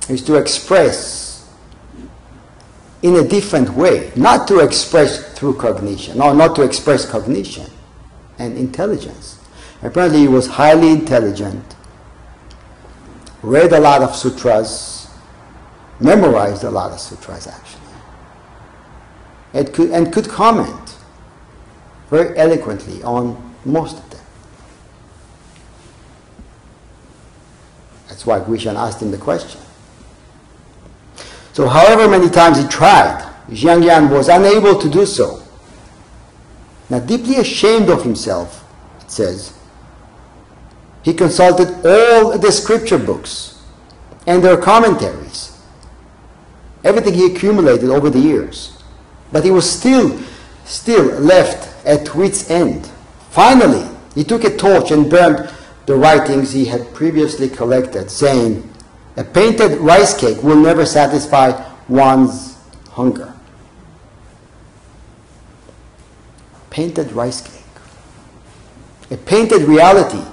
is 0.08 0.22
to 0.24 0.36
express 0.36 1.21
in 3.02 3.16
a 3.16 3.24
different 3.24 3.70
way, 3.70 4.12
not 4.14 4.46
to 4.48 4.60
express 4.60 5.32
through 5.36 5.54
cognition, 5.54 6.20
or 6.20 6.34
not 6.34 6.54
to 6.56 6.62
express 6.62 7.04
cognition 7.08 7.66
and 8.38 8.56
intelligence. 8.56 9.38
Apparently 9.82 10.20
he 10.20 10.28
was 10.28 10.46
highly 10.46 10.90
intelligent, 10.90 11.76
read 13.42 13.72
a 13.72 13.80
lot 13.80 14.02
of 14.02 14.14
sutras, 14.14 15.08
memorized 15.98 16.62
a 16.62 16.70
lot 16.70 16.92
of 16.92 17.00
sutras 17.00 17.48
actually, 17.48 17.80
and 19.52 19.72
could, 19.74 19.90
and 19.90 20.12
could 20.12 20.28
comment 20.28 20.96
very 22.08 22.36
eloquently 22.38 23.02
on 23.02 23.54
most 23.64 23.98
of 23.98 24.10
them. 24.10 24.20
That's 28.08 28.24
why 28.24 28.38
Guishan 28.40 28.76
asked 28.76 29.02
him 29.02 29.10
the 29.10 29.18
question. 29.18 29.60
So 31.52 31.68
however 31.68 32.08
many 32.08 32.30
times 32.30 32.58
he 32.58 32.66
tried, 32.68 33.28
Zhang 33.50 33.84
Yan 33.84 34.08
was 34.08 34.28
unable 34.28 34.78
to 34.78 34.88
do 34.88 35.04
so. 35.04 35.42
Now 36.88 37.00
deeply 37.00 37.36
ashamed 37.36 37.88
of 37.88 38.02
himself, 38.02 38.64
it 39.00 39.10
says, 39.10 39.58
he 41.02 41.12
consulted 41.12 41.68
all 41.84 42.38
the 42.38 42.52
scripture 42.52 42.98
books 42.98 43.60
and 44.26 44.42
their 44.42 44.56
commentaries, 44.56 45.60
everything 46.84 47.14
he 47.14 47.26
accumulated 47.26 47.90
over 47.90 48.08
the 48.08 48.20
years. 48.20 48.78
But 49.32 49.44
he 49.44 49.50
was 49.50 49.68
still, 49.68 50.18
still 50.64 51.04
left 51.18 51.84
at 51.84 52.14
wit's 52.14 52.50
end. 52.50 52.86
Finally, 53.30 53.88
he 54.14 54.22
took 54.22 54.44
a 54.44 54.56
torch 54.56 54.90
and 54.90 55.10
burned 55.10 55.50
the 55.86 55.96
writings 55.96 56.52
he 56.52 56.66
had 56.66 56.94
previously 56.94 57.48
collected, 57.48 58.10
saying, 58.10 58.71
A 59.16 59.24
painted 59.24 59.78
rice 59.78 60.18
cake 60.18 60.42
will 60.42 60.56
never 60.56 60.86
satisfy 60.86 61.50
one's 61.88 62.56
hunger. 62.90 63.34
Painted 66.70 67.12
rice 67.12 67.42
cake. 67.42 67.58
A 69.10 69.16
painted 69.16 69.62
reality, 69.62 70.24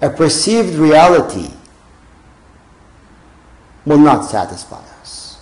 a 0.00 0.10
perceived 0.10 0.74
reality, 0.74 1.50
will 3.86 3.98
not 3.98 4.22
satisfy 4.24 4.82
us. 5.00 5.38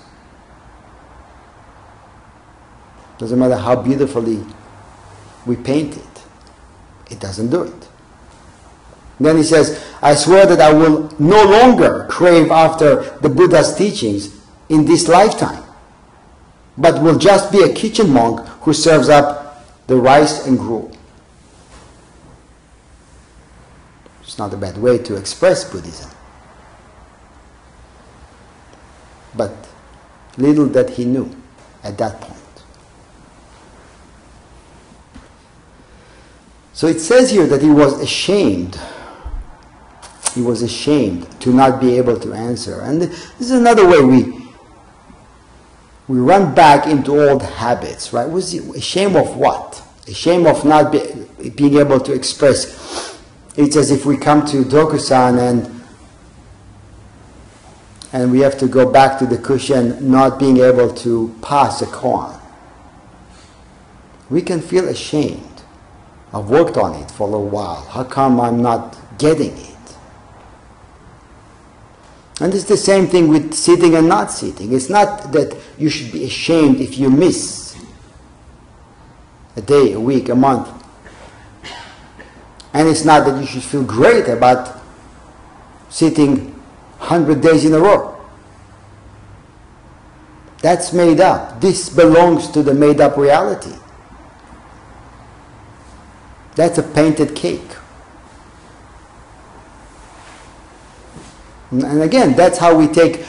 Doesn't 3.19 3.39
matter 3.39 3.57
how 3.57 3.77
beautifully 3.77 4.45
we 5.47 5.57
paint 5.57 5.97
it, 5.97 6.23
it 7.11 7.19
doesn't 7.19 7.49
do 7.49 7.63
it. 7.63 7.86
Then 9.19 9.37
he 9.37 9.43
says, 9.43 9.83
I 10.03 10.15
swear 10.15 10.47
that 10.47 10.61
I 10.61 10.73
will 10.73 11.11
no 11.19 11.43
longer 11.45 12.07
crave 12.11 12.51
after 12.51 13.19
the 13.21 13.29
Buddha's 13.29 13.75
teachings 13.75 14.37
in 14.69 14.85
this 14.85 15.09
lifetime, 15.09 15.63
but 16.77 17.03
will 17.03 17.19
just 17.19 17.51
be 17.51 17.63
a 17.63 17.73
kitchen 17.73 18.11
monk 18.11 18.47
who 18.63 18.73
serves 18.73 19.09
up 19.09 19.65
the 19.87 19.97
rice 19.97 20.47
and 20.47 20.59
gruel. 20.59 20.93
It's 24.23 24.39
not 24.39 24.53
a 24.53 24.57
bad 24.57 24.77
way 24.77 24.99
to 24.99 25.17
express 25.17 25.65
Buddhism. 25.71 26.11
But 29.35 29.53
little 30.37 30.67
that 30.67 30.91
he 30.91 31.05
knew 31.05 31.35
at 31.83 31.97
that 31.99 32.21
point. 32.21 32.37
So 36.73 36.87
it 36.89 37.01
says 37.01 37.31
here 37.31 37.47
that 37.47 37.63
he 37.63 37.71
was 37.71 37.99
ashamed 38.01 38.79
he 40.37 40.43
was 40.43 40.61
ashamed 40.63 41.29
to 41.41 41.51
not 41.53 41.81
be 41.81 41.97
able 41.97 42.21
to 42.21 42.33
answer. 42.35 42.83
And 42.83 43.01
this 43.01 43.41
is 43.41 43.51
another 43.51 43.89
way 43.89 44.05
we 44.05 44.47
we 46.09 46.19
run 46.19 46.55
back 46.55 46.87
into 46.87 47.19
old 47.19 47.43
habits, 47.43 48.13
right? 48.13 48.29
Was 48.29 48.55
ashamed 48.55 49.17
of 49.17 49.37
what? 49.37 49.83
Ashamed 50.07 50.47
of 50.47 50.65
not 50.65 50.93
be, 50.93 51.01
being 51.57 51.79
able 51.79 51.99
to 51.99 52.13
express. 52.13 53.19
It's 53.57 53.75
as 53.75 53.91
if 53.91 54.07
we 54.07 54.17
come 54.17 54.47
to 54.47 54.63
Dokusan 54.63 55.39
and 55.41 55.83
and 58.13 58.31
we 58.31 58.41
have 58.41 58.57
to 58.59 58.69
go 58.69 58.91
back 58.91 59.19
to 59.19 59.27
the 59.27 59.39
cushion 59.39 60.11
not 60.11 60.39
being 60.39 60.59
able 60.59 60.93
to 60.95 61.35
pass 61.43 61.83
a 61.83 61.87
koan. 61.87 62.39
We 64.31 64.43
can 64.43 64.61
feel 64.61 64.89
ashamed. 64.89 65.63
I've 66.33 66.51
worked 66.51 66.77
on 66.77 66.95
it 67.03 67.11
for 67.11 67.35
a 67.35 67.41
while. 67.41 67.83
How 67.87 68.05
come 68.05 68.41
I'm 68.41 68.63
not 68.63 68.97
getting 69.19 69.57
it? 69.57 69.76
And 72.41 72.53
it's 72.53 72.65
the 72.65 72.77
same 72.77 73.07
thing 73.07 73.29
with 73.29 73.55
sitting 73.55 73.95
and 73.95 74.09
not 74.09 74.31
sitting. 74.31 74.75
It's 74.75 74.91
not 74.91 75.33
that 75.33 75.57
you 75.79 75.89
should 75.89 76.13
be 76.13 76.25
ashamed 76.25 76.81
if 76.81 76.99
you 76.99 77.11
miss 77.11 77.77
a 79.57 79.63
day, 79.63 79.93
a 79.93 80.01
week, 80.01 80.29
a 80.29 80.35
month. 80.35 80.69
And 82.75 82.89
it's 82.89 83.07
not 83.07 83.25
that 83.25 83.41
you 83.41 83.47
should 83.47 83.63
feel 83.63 83.85
great 83.85 84.29
about 84.29 84.83
sitting 85.89 86.53
100 86.99 87.41
days 87.41 87.65
in 87.65 87.73
a 87.73 87.79
row. 87.79 88.13
That's 90.61 90.93
made 90.93 91.21
up. 91.21 91.61
This 91.61 91.89
belongs 91.89 92.51
to 92.51 92.63
the 92.63 92.75
made 92.75 93.01
up 93.01 93.17
reality. 93.17 93.75
That's 96.55 96.77
a 96.77 96.83
painted 96.83 97.35
cake. 97.35 97.77
And 101.71 102.03
again, 102.03 102.35
that's 102.37 102.59
how 102.59 102.77
we 102.77 102.87
take 102.87 103.25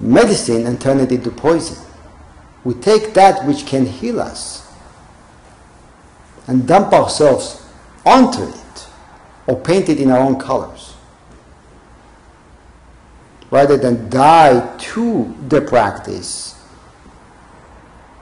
medicine 0.00 0.66
and 0.66 0.80
turn 0.80 0.98
it 1.00 1.12
into 1.12 1.30
poison. 1.30 1.76
We 2.64 2.74
take 2.74 3.14
that 3.14 3.46
which 3.46 3.66
can 3.66 3.86
heal 3.86 4.20
us 4.20 4.70
and 6.46 6.66
dump 6.66 6.92
ourselves 6.92 7.64
onto 8.04 8.42
it 8.42 8.88
or 9.46 9.60
paint 9.60 9.88
it 9.88 9.98
in 10.00 10.10
our 10.10 10.18
own 10.18 10.38
colors. 10.38 10.94
Rather 13.50 13.76
than 13.76 14.10
die 14.10 14.76
to 14.78 15.34
the 15.48 15.60
practice, 15.60 16.60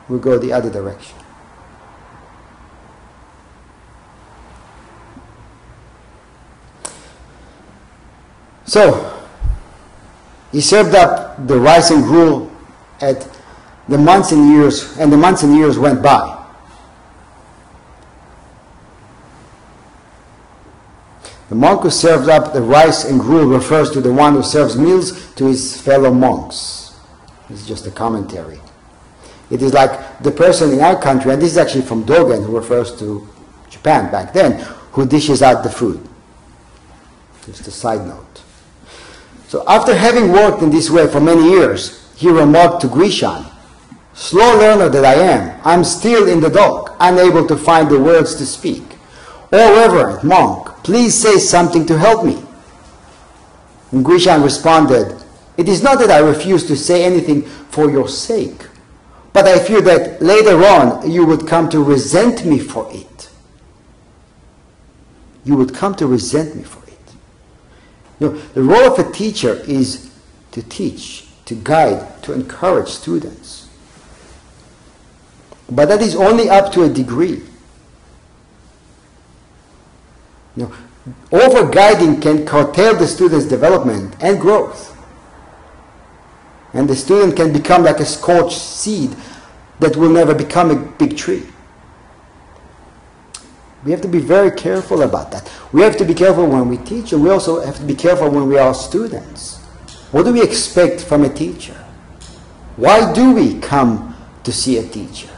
we 0.08 0.18
go 0.18 0.38
the 0.38 0.52
other 0.52 0.70
direction. 0.70 1.18
So, 8.66 9.15
he 10.56 10.62
served 10.62 10.94
up 10.94 11.46
the 11.46 11.58
rice 11.58 11.90
and 11.90 12.02
gruel 12.02 12.50
at 13.02 13.28
the 13.90 13.98
months 13.98 14.32
and 14.32 14.48
years, 14.48 14.96
and 14.96 15.12
the 15.12 15.16
months 15.18 15.42
and 15.42 15.54
years 15.54 15.78
went 15.78 16.02
by. 16.02 16.46
The 21.50 21.54
monk 21.56 21.82
who 21.82 21.90
serves 21.90 22.26
up 22.28 22.54
the 22.54 22.62
rice 22.62 23.04
and 23.04 23.20
gruel 23.20 23.44
refers 23.44 23.90
to 23.90 24.00
the 24.00 24.10
one 24.10 24.32
who 24.32 24.42
serves 24.42 24.78
meals 24.78 25.30
to 25.34 25.44
his 25.44 25.78
fellow 25.78 26.10
monks. 26.10 26.98
This 27.50 27.60
is 27.60 27.68
just 27.68 27.86
a 27.86 27.90
commentary. 27.90 28.58
It 29.50 29.60
is 29.60 29.74
like 29.74 30.22
the 30.22 30.30
person 30.30 30.72
in 30.72 30.80
our 30.80 30.98
country, 30.98 31.34
and 31.34 31.42
this 31.42 31.52
is 31.52 31.58
actually 31.58 31.84
from 31.84 32.06
Dogen, 32.06 32.46
who 32.46 32.56
refers 32.56 32.98
to 32.98 33.28
Japan 33.68 34.10
back 34.10 34.32
then, 34.32 34.58
who 34.92 35.04
dishes 35.04 35.42
out 35.42 35.62
the 35.62 35.70
food. 35.70 36.08
Just 37.44 37.68
a 37.68 37.70
side 37.70 38.06
note. 38.06 38.45
So 39.48 39.64
after 39.68 39.94
having 39.94 40.32
worked 40.32 40.62
in 40.62 40.70
this 40.70 40.90
way 40.90 41.06
for 41.06 41.20
many 41.20 41.50
years, 41.50 42.12
he 42.16 42.28
remarked 42.28 42.80
to 42.80 42.88
Guishan, 42.88 43.52
Slow 44.14 44.58
learner 44.58 44.88
that 44.88 45.04
I 45.04 45.14
am, 45.14 45.60
I'm 45.62 45.84
still 45.84 46.26
in 46.28 46.40
the 46.40 46.48
dark, 46.48 46.96
unable 47.00 47.46
to 47.46 47.56
find 47.56 47.88
the 47.88 48.00
words 48.00 48.34
to 48.36 48.46
speak. 48.46 48.82
O 49.52 49.76
reverend 49.76 50.24
monk, 50.24 50.68
please 50.82 51.14
say 51.14 51.38
something 51.38 51.86
to 51.86 51.98
help 51.98 52.24
me. 52.24 52.42
And 53.92 54.04
Guishan 54.04 54.42
responded, 54.42 55.22
It 55.56 55.68
is 55.68 55.82
not 55.82 55.98
that 55.98 56.10
I 56.10 56.18
refuse 56.18 56.66
to 56.66 56.76
say 56.76 57.04
anything 57.04 57.42
for 57.42 57.90
your 57.90 58.08
sake, 58.08 58.66
but 59.32 59.46
I 59.46 59.58
fear 59.58 59.82
that 59.82 60.20
later 60.22 60.64
on 60.64 61.10
you 61.10 61.26
would 61.26 61.46
come 61.46 61.68
to 61.68 61.84
resent 61.84 62.44
me 62.44 62.58
for 62.58 62.88
it. 62.90 63.30
You 65.44 65.56
would 65.56 65.74
come 65.74 65.94
to 65.96 66.06
resent 66.06 66.56
me 66.56 66.62
for 66.64 66.82
it. 66.84 66.85
Know, 68.18 68.30
the 68.30 68.62
role 68.62 68.92
of 68.92 68.98
a 68.98 69.12
teacher 69.12 69.62
is 69.66 70.10
to 70.52 70.62
teach, 70.62 71.26
to 71.44 71.54
guide, 71.54 72.22
to 72.22 72.32
encourage 72.32 72.88
students. 72.88 73.68
But 75.70 75.86
that 75.88 76.00
is 76.00 76.16
only 76.16 76.48
up 76.48 76.72
to 76.72 76.84
a 76.84 76.88
degree. 76.88 77.42
Know, 80.54 80.72
over 81.30 81.68
guiding 81.68 82.20
can 82.20 82.46
curtail 82.46 82.96
the 82.96 83.06
student's 83.06 83.46
development 83.46 84.16
and 84.20 84.40
growth. 84.40 84.96
And 86.72 86.88
the 86.88 86.96
student 86.96 87.36
can 87.36 87.52
become 87.52 87.84
like 87.84 88.00
a 88.00 88.04
scorched 88.04 88.58
seed 88.58 89.14
that 89.80 89.96
will 89.96 90.10
never 90.10 90.34
become 90.34 90.70
a 90.70 90.76
big 90.76 91.16
tree. 91.16 91.42
We 93.86 93.92
have 93.92 94.00
to 94.00 94.08
be 94.08 94.18
very 94.18 94.50
careful 94.50 95.02
about 95.02 95.30
that. 95.30 95.48
We 95.70 95.82
have 95.82 95.96
to 95.98 96.04
be 96.04 96.12
careful 96.12 96.44
when 96.44 96.68
we 96.68 96.76
teach, 96.78 97.12
and 97.12 97.22
we 97.22 97.30
also 97.30 97.64
have 97.64 97.76
to 97.76 97.84
be 97.84 97.94
careful 97.94 98.28
when 98.28 98.48
we 98.48 98.58
are 98.58 98.74
students. 98.74 99.58
What 100.10 100.24
do 100.24 100.32
we 100.32 100.42
expect 100.42 101.02
from 101.02 101.22
a 101.22 101.28
teacher? 101.28 101.76
Why 102.74 103.12
do 103.12 103.32
we 103.32 103.60
come 103.60 104.16
to 104.42 104.50
see 104.52 104.78
a 104.78 104.82
teacher? 104.82 105.30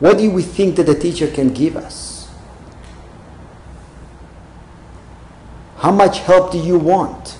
What 0.00 0.18
do 0.18 0.28
we 0.28 0.42
think 0.42 0.74
that 0.74 0.88
a 0.88 0.94
teacher 0.96 1.30
can 1.30 1.54
give 1.54 1.76
us? 1.76 2.28
How 5.76 5.92
much 5.92 6.18
help 6.18 6.50
do 6.50 6.58
you 6.58 6.80
want? 6.80 7.38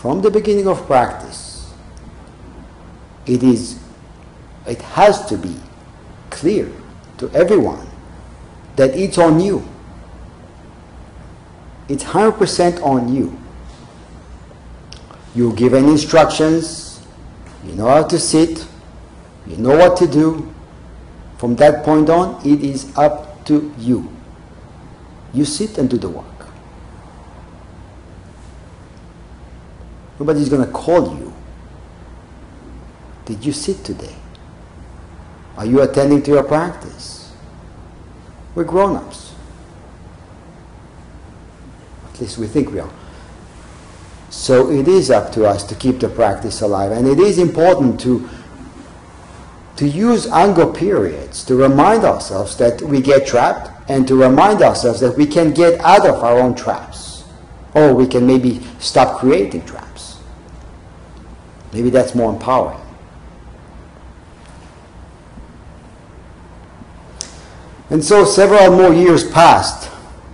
From 0.00 0.22
the 0.22 0.30
beginning 0.30 0.66
of 0.66 0.86
practice, 0.86 1.70
it 3.26 3.42
is 3.42 3.83
it 4.66 4.80
has 4.82 5.26
to 5.26 5.36
be 5.36 5.54
clear 6.30 6.70
to 7.18 7.30
everyone 7.30 7.86
that 8.76 8.90
it's 8.96 9.18
on 9.18 9.40
you. 9.40 9.66
It's 11.88 12.04
100% 12.04 12.82
on 12.82 13.14
you. 13.14 13.38
You're 15.34 15.52
given 15.54 15.86
instructions, 15.88 17.04
you 17.64 17.72
know 17.74 17.88
how 17.88 18.04
to 18.04 18.18
sit, 18.18 18.66
you 19.46 19.56
know 19.56 19.76
what 19.76 19.96
to 19.98 20.06
do. 20.06 20.52
From 21.38 21.56
that 21.56 21.84
point 21.84 22.08
on, 22.08 22.40
it 22.46 22.62
is 22.62 22.96
up 22.96 23.44
to 23.46 23.74
you. 23.78 24.10
You 25.34 25.44
sit 25.44 25.76
and 25.78 25.90
do 25.90 25.98
the 25.98 26.08
work. 26.08 26.24
Nobody's 30.18 30.48
going 30.48 30.64
to 30.64 30.72
call 30.72 31.18
you. 31.18 31.34
Did 33.24 33.44
you 33.44 33.52
sit 33.52 33.84
today? 33.84 34.14
Are 35.56 35.66
you 35.66 35.82
attending 35.82 36.22
to 36.24 36.32
your 36.32 36.42
practice? 36.42 37.32
We're 38.54 38.64
grown 38.64 38.96
ups. 38.96 39.34
At 42.12 42.20
least 42.20 42.38
we 42.38 42.46
think 42.46 42.70
we 42.70 42.80
are. 42.80 42.90
So 44.30 44.70
it 44.70 44.88
is 44.88 45.10
up 45.10 45.32
to 45.32 45.46
us 45.46 45.64
to 45.64 45.74
keep 45.74 46.00
the 46.00 46.08
practice 46.08 46.60
alive. 46.60 46.92
And 46.92 47.06
it 47.06 47.18
is 47.18 47.38
important 47.38 48.00
to, 48.00 48.28
to 49.76 49.86
use 49.86 50.26
Ango 50.26 50.72
periods 50.72 51.44
to 51.44 51.56
remind 51.56 52.04
ourselves 52.04 52.56
that 52.58 52.82
we 52.82 53.00
get 53.00 53.26
trapped 53.26 53.70
and 53.88 54.06
to 54.08 54.16
remind 54.16 54.62
ourselves 54.62 55.00
that 55.00 55.16
we 55.16 55.26
can 55.26 55.52
get 55.52 55.80
out 55.80 56.06
of 56.06 56.16
our 56.22 56.38
own 56.38 56.54
traps. 56.54 57.24
Or 57.74 57.94
we 57.94 58.06
can 58.06 58.26
maybe 58.26 58.60
stop 58.78 59.18
creating 59.18 59.66
traps. 59.66 60.18
Maybe 61.72 61.90
that's 61.90 62.14
more 62.14 62.32
empowering. 62.32 62.83
And 67.90 68.02
so 68.02 68.24
several 68.24 68.76
more 68.76 68.94
years 68.94 69.28
passed, 69.30 69.90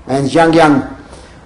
and 0.07 0.29
Zhang 0.29 0.55
Yan 0.55 0.97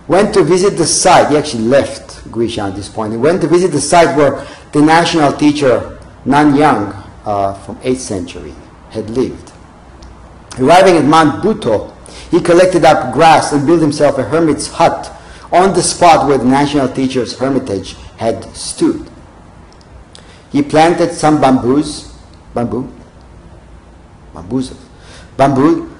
went 0.06 0.34
to 0.34 0.42
visit 0.42 0.76
the 0.76 0.86
site. 0.86 1.30
He 1.30 1.36
actually 1.36 1.64
left 1.64 2.24
Guishan 2.30 2.70
at 2.70 2.76
this 2.76 2.88
point. 2.88 3.12
He 3.12 3.18
went 3.18 3.40
to 3.42 3.48
visit 3.48 3.68
the 3.72 3.80
site 3.80 4.16
where 4.16 4.46
the 4.72 4.82
national 4.82 5.32
teacher 5.32 5.98
Nan 6.24 6.56
Yang 6.56 6.92
uh, 7.24 7.54
from 7.54 7.76
8th 7.76 7.96
century 7.96 8.54
had 8.90 9.08
lived. 9.10 9.52
Arriving 10.58 10.96
at 10.96 11.04
Mount 11.04 11.42
Buto, 11.42 11.94
he 12.30 12.40
collected 12.40 12.84
up 12.84 13.12
grass 13.12 13.52
and 13.52 13.66
built 13.66 13.80
himself 13.80 14.18
a 14.18 14.22
hermit's 14.24 14.68
hut 14.68 15.10
on 15.52 15.72
the 15.72 15.82
spot 15.82 16.26
where 16.28 16.38
the 16.38 16.44
national 16.44 16.88
teacher's 16.88 17.38
hermitage 17.38 17.94
had 18.16 18.44
stood. 18.54 19.08
He 20.52 20.62
planted 20.62 21.12
some 21.12 21.40
bamboos, 21.40 22.14
bamboo, 22.54 22.92
bamboos, 24.32 24.72
bamboo, 25.36 25.93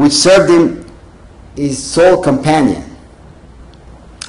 which 0.00 0.14
served 0.14 0.50
him 0.50 0.86
his 1.54 1.76
sole 1.76 2.22
companion. 2.22 2.80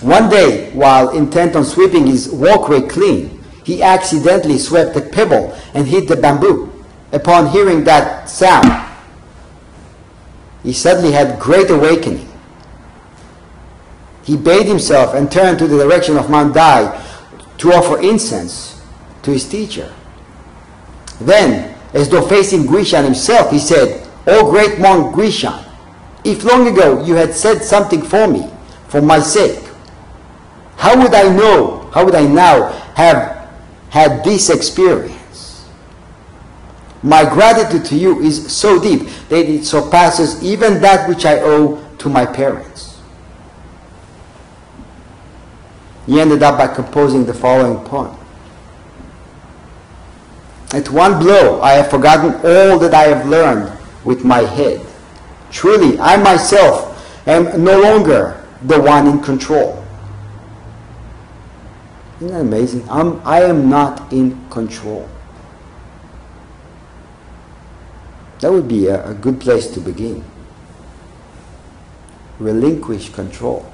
One 0.01 0.29
day, 0.29 0.69
while 0.73 1.11
intent 1.11 1.55
on 1.55 1.63
sweeping 1.63 2.07
his 2.07 2.29
walkway 2.29 2.81
clean, 2.81 3.41
he 3.63 3.81
accidentally 3.81 4.57
swept 4.57 4.97
a 4.97 5.01
pebble 5.01 5.57
and 5.73 5.87
hit 5.87 6.09
the 6.09 6.17
bamboo. 6.17 6.73
Upon 7.13 7.47
hearing 7.47 7.85
that 7.85 8.29
sound, 8.29 8.69
he 10.61 10.73
suddenly 10.73 11.13
had 11.13 11.39
great 11.39 11.69
awakening. 11.69 12.27
He 14.23 14.35
bathed 14.35 14.67
himself 14.67 15.13
and 15.13 15.31
turned 15.31 15.57
to 15.59 15.67
the 15.67 15.77
direction 15.77 16.17
of 16.17 16.29
Mount 16.29 16.53
Dai 16.53 17.01
to 17.59 17.71
offer 17.71 18.01
incense 18.01 18.81
to 19.23 19.31
his 19.31 19.47
teacher. 19.47 19.93
Then, 21.21 21.77
as 21.93 22.09
though 22.09 22.27
facing 22.27 22.63
Guishan 22.63 23.05
himself, 23.05 23.51
he 23.51 23.59
said, 23.59 24.10
O 24.27 24.49
great 24.51 24.79
monk 24.79 25.15
Guishan, 25.15 25.67
if 26.23 26.43
long 26.43 26.67
ago 26.67 27.03
you 27.03 27.15
had 27.15 27.33
said 27.33 27.63
something 27.63 28.01
for 28.01 28.27
me, 28.27 28.49
for 28.87 29.01
my 29.01 29.19
sake, 29.19 29.67
how 30.77 30.99
would 31.01 31.13
I 31.13 31.23
know, 31.23 31.89
how 31.93 32.05
would 32.05 32.15
I 32.15 32.27
now 32.27 32.71
have 32.95 33.49
had 33.89 34.23
this 34.23 34.49
experience? 34.49 35.67
My 37.03 37.23
gratitude 37.23 37.85
to 37.85 37.95
you 37.95 38.19
is 38.21 38.51
so 38.55 38.79
deep 38.79 39.07
that 39.29 39.49
it 39.49 39.65
surpasses 39.65 40.43
even 40.43 40.81
that 40.81 41.09
which 41.09 41.25
I 41.25 41.39
owe 41.39 41.83
to 41.97 42.09
my 42.09 42.25
parents. 42.25 42.99
He 46.05 46.19
ended 46.19 46.43
up 46.43 46.57
by 46.57 46.67
composing 46.67 47.25
the 47.25 47.33
following 47.33 47.83
poem. 47.85 48.15
At 50.73 50.89
one 50.89 51.19
blow, 51.19 51.61
I 51.61 51.71
have 51.73 51.89
forgotten 51.89 52.33
all 52.35 52.77
that 52.79 52.93
I 52.93 53.03
have 53.03 53.27
learned 53.27 53.80
with 54.03 54.23
my 54.23 54.39
head. 54.39 54.85
Truly, 55.51 55.99
I 55.99 56.17
myself 56.17 57.27
am 57.27 57.63
no 57.63 57.79
longer 57.79 58.43
the 58.63 58.79
one 58.79 59.07
in 59.07 59.21
control. 59.21 59.83
Isn't 62.17 62.29
that 62.29 62.41
amazing? 62.41 62.87
I'm, 62.89 63.19
I 63.25 63.41
am 63.41 63.69
not 63.69 64.13
in 64.13 64.47
control. 64.49 65.09
That 68.39 68.51
would 68.51 68.67
be 68.67 68.87
a, 68.87 69.09
a 69.09 69.13
good 69.13 69.39
place 69.39 69.67
to 69.67 69.79
begin. 69.79 70.23
Relinquish 72.39 73.09
control. 73.09 73.71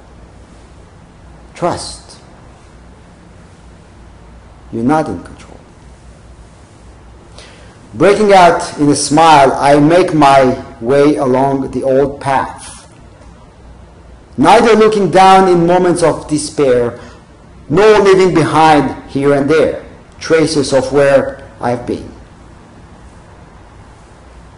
Trust. 1.54 2.20
You're 4.72 4.84
not 4.84 5.08
in 5.08 5.22
control. 5.22 5.47
Breaking 7.94 8.32
out 8.34 8.78
in 8.78 8.88
a 8.90 8.94
smile, 8.94 9.52
I 9.52 9.80
make 9.80 10.12
my 10.12 10.62
way 10.80 11.16
along 11.16 11.70
the 11.70 11.82
old 11.82 12.20
path. 12.20 12.92
Neither 14.36 14.74
looking 14.74 15.10
down 15.10 15.48
in 15.48 15.66
moments 15.66 16.02
of 16.02 16.28
despair, 16.28 17.00
nor 17.70 17.98
leaving 18.00 18.34
behind 18.34 19.10
here 19.10 19.34
and 19.34 19.48
there 19.48 19.84
traces 20.20 20.72
of 20.72 20.92
where 20.92 21.48
I've 21.60 21.86
been. 21.86 22.10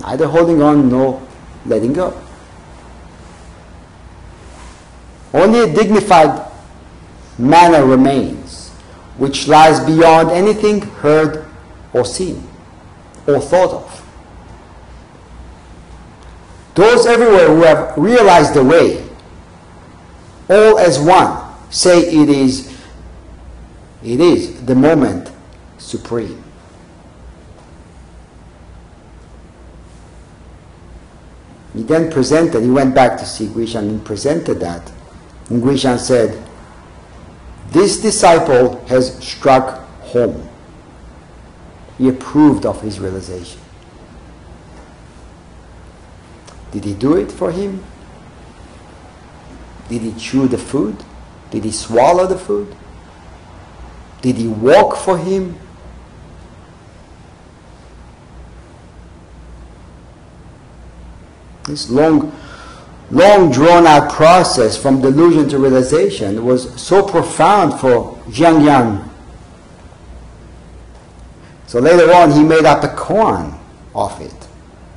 Neither 0.00 0.26
holding 0.26 0.62
on 0.62 0.88
nor 0.88 1.26
letting 1.66 1.92
go. 1.92 2.20
Only 5.32 5.60
a 5.60 5.72
dignified 5.72 6.50
manner 7.38 7.84
remains, 7.84 8.70
which 9.18 9.46
lies 9.46 9.78
beyond 9.80 10.30
anything 10.30 10.80
heard 10.80 11.46
or 11.92 12.04
seen 12.04 12.49
or 13.36 13.40
thought 13.40 13.72
of. 13.72 14.06
Those 16.74 17.06
everywhere 17.06 17.48
who 17.48 17.62
have 17.62 17.96
realized 17.96 18.54
the 18.54 18.64
way, 18.64 19.04
all 20.48 20.78
as 20.78 20.98
one, 20.98 21.52
say 21.70 22.00
it 22.00 22.28
is, 22.28 22.76
it 24.02 24.20
is 24.20 24.64
the 24.64 24.74
moment 24.74 25.30
supreme. 25.78 26.42
He 31.74 31.82
then 31.82 32.10
presented, 32.10 32.62
he 32.62 32.70
went 32.70 32.94
back 32.94 33.18
to 33.18 33.26
see 33.26 33.46
Guishan 33.46 33.88
and 33.88 34.04
presented 34.04 34.58
that. 34.60 34.90
And 35.48 35.62
Guishan 35.62 35.98
said, 35.98 36.42
This 37.68 38.00
disciple 38.00 38.84
has 38.86 39.16
struck 39.24 39.86
home. 40.00 40.49
He 42.00 42.08
approved 42.08 42.64
of 42.64 42.80
his 42.80 42.98
realization. 42.98 43.60
Did 46.72 46.86
he 46.86 46.94
do 46.94 47.14
it 47.14 47.30
for 47.30 47.52
him? 47.52 47.84
Did 49.90 50.00
he 50.00 50.14
chew 50.14 50.48
the 50.48 50.56
food? 50.56 50.96
Did 51.50 51.62
he 51.64 51.70
swallow 51.70 52.26
the 52.26 52.38
food? 52.38 52.74
Did 54.22 54.36
he 54.36 54.48
walk 54.48 54.96
for 54.96 55.18
him? 55.18 55.58
This 61.66 61.90
long, 61.90 62.34
long 63.10 63.52
drawn 63.52 63.86
out 63.86 64.10
process 64.10 64.74
from 64.74 65.02
delusion 65.02 65.50
to 65.50 65.58
realization 65.58 66.46
was 66.46 66.80
so 66.80 67.06
profound 67.06 67.78
for 67.78 68.16
Zhang 68.30 68.64
Yan. 68.64 69.09
So 71.70 71.78
later 71.78 72.12
on, 72.12 72.32
he 72.32 72.42
made 72.42 72.64
up 72.64 72.82
a 72.82 72.88
koan 72.88 73.56
of 73.94 74.20
it 74.20 74.48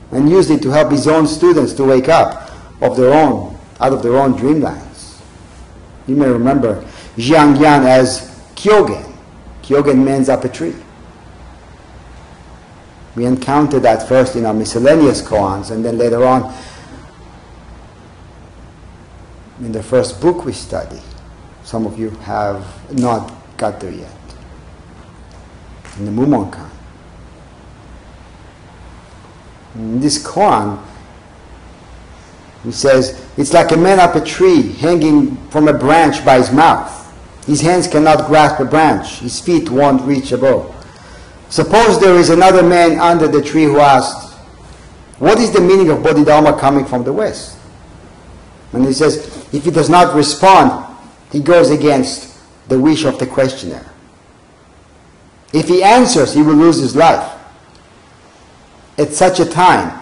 and 0.09 0.27
used 0.27 0.49
it 0.49 0.63
to 0.63 0.71
help 0.71 0.91
his 0.91 1.07
own 1.07 1.27
students 1.27 1.71
to 1.73 1.83
wake 1.83 2.09
up 2.09 2.49
of 2.81 2.97
their 2.97 3.13
own, 3.13 3.55
out 3.79 3.93
of 3.93 4.01
their 4.01 4.17
own 4.17 4.33
dreamlands. 4.33 5.21
You 6.07 6.15
may 6.15 6.27
remember 6.27 6.83
Zhang 7.15 7.61
Yan 7.61 7.85
as 7.85 8.21
Kyogen. 8.55 9.15
Kyogen 9.61 10.03
means 10.03 10.29
up 10.29 10.45
a 10.45 10.49
tree. 10.49 10.73
We 13.15 13.27
encountered 13.27 13.83
that 13.83 14.07
first 14.07 14.35
in 14.35 14.43
our 14.43 14.53
miscellaneous 14.55 15.21
koans, 15.21 15.69
and 15.69 15.85
then 15.85 15.99
later 15.99 16.25
on 16.25 16.51
in 19.59 19.71
the 19.71 19.83
first 19.83 20.19
book 20.19 20.43
we 20.43 20.53
study. 20.53 21.01
Some 21.65 21.85
of 21.85 21.99
you 21.99 22.09
have 22.25 22.65
not 22.91 23.31
got 23.57 23.79
there 23.79 23.91
yet. 23.91 24.22
In 25.97 26.05
the 26.05 26.11
Mumonkan. 26.11 26.69
In 29.75 29.99
this 29.99 30.23
koan, 30.23 30.83
he 32.63 32.71
says, 32.71 33.27
it's 33.37 33.53
like 33.53 33.71
a 33.71 33.77
man 33.77 33.99
up 33.99 34.15
a 34.15 34.23
tree 34.23 34.71
hanging 34.73 35.35
from 35.49 35.67
a 35.67 35.73
branch 35.77 36.23
by 36.23 36.37
his 36.37 36.51
mouth. 36.51 36.99
His 37.45 37.59
hands 37.59 37.87
cannot 37.87 38.27
grasp 38.27 38.59
a 38.59 38.65
branch. 38.65 39.19
His 39.19 39.39
feet 39.39 39.69
won't 39.69 40.01
reach 40.03 40.31
above. 40.31 40.69
Suppose 41.49 41.99
there 41.99 42.15
is 42.15 42.29
another 42.29 42.63
man 42.63 42.99
under 42.99 43.27
the 43.27 43.41
tree 43.41 43.65
who 43.65 43.79
asks, 43.79 44.33
what 45.19 45.39
is 45.39 45.51
the 45.51 45.61
meaning 45.61 45.89
of 45.89 46.01
Bodhidharma 46.01 46.57
coming 46.59 46.85
from 46.85 47.03
the 47.03 47.13
West? 47.13 47.57
And 48.71 48.85
he 48.85 48.93
says, 48.93 49.47
if 49.53 49.65
he 49.65 49.71
does 49.71 49.89
not 49.89 50.15
respond, 50.15 50.95
he 51.31 51.39
goes 51.39 51.69
against 51.69 52.39
the 52.69 52.79
wish 52.79 53.03
of 53.03 53.19
the 53.19 53.27
questioner. 53.27 53.85
If 55.53 55.67
he 55.67 55.83
answers, 55.83 56.33
he 56.33 56.41
will 56.41 56.55
lose 56.55 56.79
his 56.79 56.95
life. 56.95 57.31
At 58.97 59.13
such 59.13 59.39
a 59.39 59.45
time, 59.45 59.99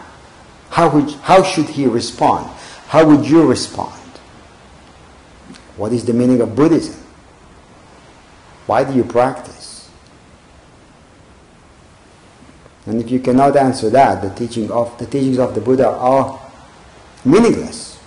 how, 0.69 0.89
would, 0.89 1.11
how 1.15 1.43
should 1.43 1.67
he 1.67 1.85
respond? 1.85 2.49
How 2.87 3.05
would 3.05 3.27
you 3.27 3.45
respond? 3.45 4.01
What 5.75 5.91
is 5.91 6.05
the 6.05 6.13
meaning 6.13 6.39
of 6.39 6.55
Buddhism? 6.55 6.95
Why 8.65 8.85
do 8.85 8.93
you 8.93 9.03
practice? 9.03 9.89
And 12.85 13.01
if 13.01 13.11
you 13.11 13.19
cannot 13.19 13.57
answer 13.57 13.89
that, 13.89 14.21
the 14.21 14.29
teaching 14.29 14.71
of 14.71 14.97
the 14.97 15.05
teachings 15.05 15.37
of 15.37 15.53
the 15.53 15.61
Buddha 15.61 15.89
are 15.89 16.39
meaningless. 17.25 17.99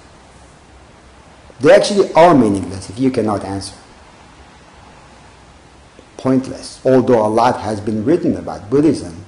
They 1.60 1.72
actually 1.72 2.12
are 2.14 2.34
meaningless 2.34 2.90
if 2.90 2.98
you 2.98 3.10
cannot 3.10 3.44
answer. 3.44 3.74
Pointless. 6.24 6.80
Although 6.86 7.26
a 7.26 7.28
lot 7.28 7.60
has 7.60 7.82
been 7.82 8.02
written 8.02 8.38
about 8.38 8.70
Buddhism 8.70 9.26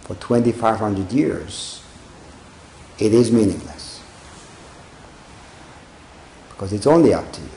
for 0.00 0.14
2500 0.14 1.12
years, 1.12 1.84
it 2.98 3.12
is 3.12 3.30
meaningless. 3.30 4.02
Because 6.48 6.72
it's 6.72 6.86
only 6.86 7.12
up 7.12 7.30
to 7.32 7.42
you. 7.42 7.48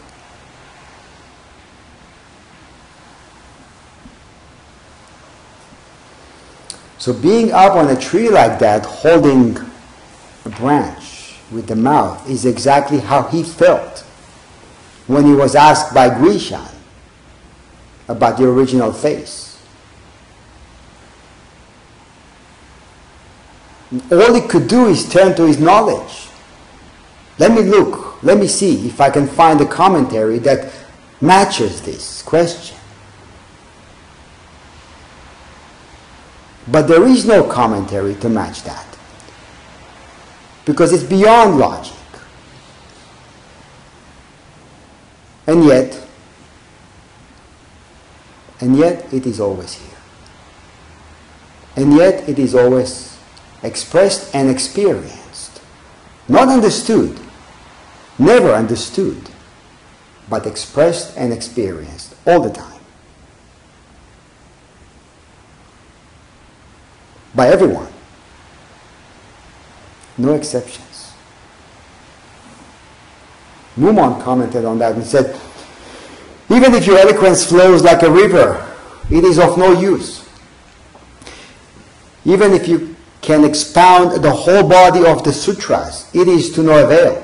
So 6.98 7.14
being 7.14 7.54
up 7.54 7.76
on 7.76 7.88
a 7.88 7.98
tree 7.98 8.28
like 8.28 8.60
that, 8.60 8.86
holding 8.86 9.58
a 10.44 10.50
branch 10.50 11.38
with 11.50 11.68
the 11.68 11.78
mouth, 11.78 12.30
is 12.30 12.46
exactly 12.46 13.00
how 13.00 13.24
he 13.24 13.42
felt 13.42 14.00
when 15.08 15.24
he 15.24 15.32
was 15.32 15.56
asked 15.56 15.94
by 15.94 16.10
Guishan 16.10 16.74
about 18.08 18.38
the 18.38 18.48
original 18.48 18.92
face. 18.92 19.62
All 24.12 24.34
he 24.34 24.42
could 24.42 24.68
do 24.68 24.88
is 24.88 25.10
turn 25.10 25.36
to 25.36 25.46
his 25.46 25.60
knowledge. 25.60 26.28
Let 27.40 27.52
me 27.52 27.62
look, 27.62 28.22
let 28.24 28.38
me 28.38 28.48
see 28.48 28.88
if 28.88 29.00
I 29.00 29.10
can 29.10 29.28
find 29.28 29.62
a 29.62 29.66
commentary 29.66 30.40
that 30.40 30.74
matches 31.22 31.82
this 31.82 32.22
question. 32.22 32.78
But 36.70 36.88
there 36.88 37.06
is 37.08 37.26
no 37.26 37.44
commentary 37.44 38.16
to 38.16 38.30
match 38.30 38.64
that. 38.64 38.86
Because 40.66 40.92
it's 40.92 41.04
beyond 41.04 41.58
logic. 41.58 41.94
And 45.46 45.64
yet, 45.64 46.07
and 48.60 48.78
yet 48.78 49.12
it 49.14 49.26
is 49.26 49.40
always 49.40 49.74
here. 49.74 49.98
And 51.76 51.96
yet 51.96 52.28
it 52.28 52.40
is 52.40 52.56
always 52.56 53.18
expressed 53.64 54.34
and 54.34 54.50
experienced. 54.50 55.62
Not 56.28 56.50
understood, 56.50 57.20
never 58.18 58.54
understood, 58.54 59.30
but 60.30 60.46
expressed 60.46 61.16
and 61.18 61.32
experienced 61.32 62.16
all 62.26 62.42
the 62.42 62.50
time. 62.50 62.78
by 67.38 67.48
everyone. 67.50 67.94
No 70.18 70.34
exceptions. 70.34 71.14
Mumon 73.78 74.22
commented 74.24 74.66
on 74.66 74.80
that 74.80 74.96
and 74.96 75.06
said, 75.06 75.40
even 76.50 76.74
if 76.74 76.86
your 76.86 76.98
eloquence 76.98 77.46
flows 77.46 77.84
like 77.84 78.04
a 78.04 78.12
river, 78.12 78.64
it 79.10 79.24
is 79.24 79.40
of 79.40 79.58
no 79.58 79.72
use. 79.74 80.28
Even 82.26 82.54
if 82.54 82.68
you 82.68 82.96
can 83.22 83.44
expound 83.44 84.24
the 84.24 84.32
whole 84.32 84.68
body 84.68 85.06
of 85.06 85.24
the 85.24 85.34
sutras, 85.34 86.10
it 86.14 86.28
is 86.28 86.52
to 86.52 86.64
no 86.64 86.84
avail. 86.86 87.24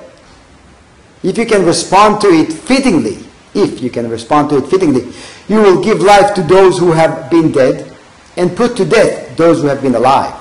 If 1.24 1.38
you 1.38 1.46
can 1.46 1.66
respond 1.66 2.20
to 2.22 2.28
it 2.28 2.52
fittingly, 2.52 3.26
if 3.54 3.82
you 3.82 3.90
can 3.90 4.10
respond 4.10 4.50
to 4.50 4.58
it 4.58 4.68
fittingly, 4.68 5.14
you 5.48 5.62
will 5.62 5.82
give 5.82 6.02
life 6.02 6.34
to 6.36 6.42
those 6.42 6.78
who 6.78 6.92
have 6.92 7.30
been 7.30 7.52
dead 7.52 7.96
and 8.36 8.56
put 8.56 8.76
to 8.78 8.86
death 8.86 9.38
those 9.38 9.62
who 9.62 9.68
have 9.68 9.82
been 9.82 9.96
alive. 9.96 10.36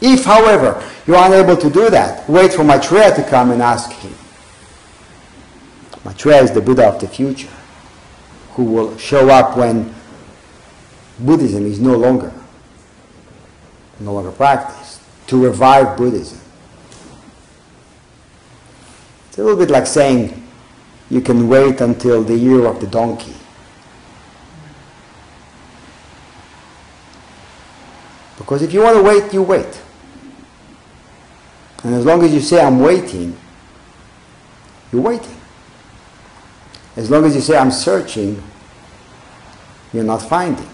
If, 0.00 0.24
however, 0.24 0.82
you 1.06 1.14
are 1.14 1.26
unable 1.26 1.56
to 1.56 1.70
do 1.70 1.90
that, 1.90 2.28
wait 2.28 2.52
for 2.52 2.64
Maitreya 2.64 3.14
to 3.16 3.22
come 3.22 3.50
and 3.50 3.62
ask 3.62 3.90
him. 3.92 4.14
Maitreya 6.04 6.42
is 6.42 6.50
the 6.52 6.60
Buddha 6.60 6.88
of 6.88 7.00
the 7.00 7.08
future, 7.08 7.50
who 8.52 8.64
will 8.64 8.96
show 8.96 9.28
up 9.28 9.56
when 9.56 9.94
Buddhism 11.18 11.66
is 11.66 11.78
no 11.80 11.96
longer, 11.96 12.32
no 14.00 14.14
longer 14.14 14.32
practiced, 14.32 15.02
to 15.26 15.44
revive 15.44 15.96
Buddhism. 15.96 16.40
It's 19.28 19.38
a 19.38 19.42
little 19.44 19.58
bit 19.58 19.70
like 19.70 19.86
saying 19.86 20.42
you 21.10 21.20
can 21.20 21.48
wait 21.48 21.80
until 21.80 22.22
the 22.22 22.36
year 22.36 22.66
of 22.66 22.80
the 22.80 22.86
donkey. 22.86 23.34
Because 28.38 28.62
if 28.62 28.72
you 28.72 28.82
want 28.82 28.96
to 28.96 29.02
wait, 29.02 29.32
you 29.34 29.42
wait. 29.42 29.80
And 31.84 31.94
as 31.94 32.04
long 32.04 32.22
as 32.22 32.32
you 32.32 32.40
say, 32.40 32.60
I'm 32.60 32.80
waiting, 32.80 33.36
you're 34.92 35.02
waiting. 35.02 35.39
As 36.96 37.10
long 37.10 37.24
as 37.24 37.34
you 37.34 37.40
say, 37.40 37.56
I'm 37.56 37.70
searching, 37.70 38.42
you're 39.92 40.04
not 40.04 40.22
finding. 40.22 40.68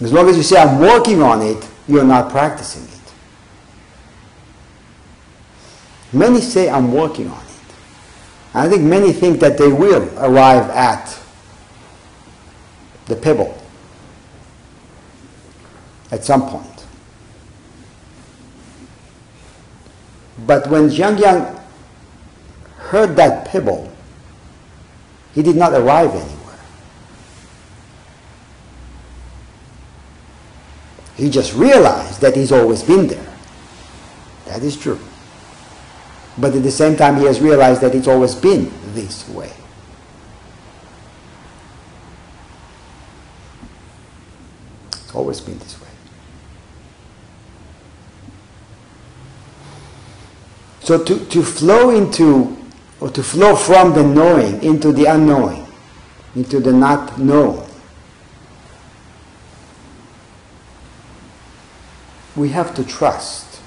As 0.00 0.12
long 0.12 0.28
as 0.28 0.36
you 0.36 0.42
say, 0.42 0.56
I'm 0.60 0.80
working 0.80 1.22
on 1.22 1.42
it, 1.42 1.68
you're 1.86 2.04
not 2.04 2.30
practicing 2.30 2.84
it. 2.84 3.12
Many 6.12 6.40
say, 6.40 6.68
I'm 6.68 6.92
working 6.92 7.28
on 7.28 7.38
it. 7.42 7.74
I 8.54 8.68
think 8.68 8.82
many 8.82 9.12
think 9.12 9.40
that 9.40 9.58
they 9.58 9.68
will 9.72 10.08
arrive 10.18 10.70
at 10.70 11.18
the 13.06 13.16
pebble 13.16 13.60
at 16.12 16.24
some 16.24 16.48
point. 16.48 16.86
But 20.46 20.68
when 20.68 20.88
Zhang 20.88 21.18
Yan 21.18 21.63
heard 22.94 23.16
that 23.16 23.44
pebble, 23.44 23.90
he 25.34 25.42
did 25.42 25.56
not 25.56 25.72
arrive 25.72 26.10
anywhere. 26.10 26.60
He 31.16 31.28
just 31.28 31.54
realized 31.54 32.20
that 32.20 32.36
he's 32.36 32.52
always 32.52 32.84
been 32.84 33.08
there. 33.08 33.34
That 34.46 34.62
is 34.62 34.76
true. 34.76 35.00
But 36.38 36.54
at 36.54 36.62
the 36.62 36.70
same 36.70 36.94
time, 36.96 37.16
he 37.16 37.24
has 37.24 37.40
realized 37.40 37.80
that 37.80 37.96
it's 37.96 38.06
always 38.06 38.36
been 38.36 38.72
this 38.94 39.28
way. 39.28 39.52
It's 44.92 45.14
always 45.16 45.40
been 45.40 45.58
this 45.58 45.80
way. 45.80 45.88
So 50.82 51.02
to, 51.02 51.24
to 51.26 51.42
flow 51.42 51.90
into, 51.90 52.63
or 53.04 53.10
to 53.10 53.22
flow 53.22 53.54
from 53.54 53.92
the 53.92 54.02
knowing 54.02 54.62
into 54.62 54.90
the 54.90 55.04
unknowing, 55.04 55.66
into 56.34 56.58
the 56.58 56.72
not 56.72 57.18
known, 57.18 57.62
we 62.34 62.48
have 62.48 62.74
to 62.74 62.82
trust. 62.82 63.60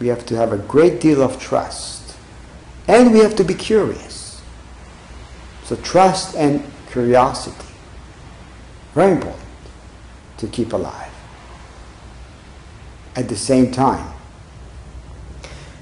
We 0.00 0.06
have 0.06 0.24
to 0.24 0.36
have 0.36 0.54
a 0.54 0.56
great 0.56 1.02
deal 1.02 1.20
of 1.20 1.38
trust. 1.38 2.16
And 2.88 3.12
we 3.12 3.18
have 3.18 3.36
to 3.36 3.44
be 3.44 3.52
curious. 3.52 4.40
So 5.64 5.76
trust 5.76 6.34
and 6.34 6.64
curiosity. 6.90 7.74
Very 8.94 9.12
important 9.12 9.44
to 10.38 10.46
keep 10.46 10.72
alive. 10.72 11.12
At 13.16 13.28
the 13.28 13.36
same 13.36 13.70
time, 13.70 14.13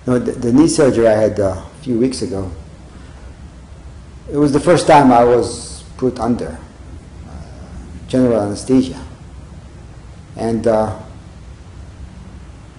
no, 0.07 0.19
the, 0.19 0.33
the 0.33 0.53
knee 0.53 0.69
surgery 0.69 1.07
I 1.07 1.15
had 1.15 1.39
uh, 1.39 1.63
few 1.83 1.99
weeks 1.99 2.23
ago. 2.23 2.51
It 4.31 4.37
was 4.37 4.53
the 4.53 4.61
first 4.61 4.87
time 4.87 5.11
I 5.11 5.25
was 5.25 5.83
put 5.97 6.21
under 6.21 6.57
uh, 7.27 7.31
general 8.07 8.41
anesthesia. 8.41 9.05
And, 10.37 10.67
uh, 10.67 10.99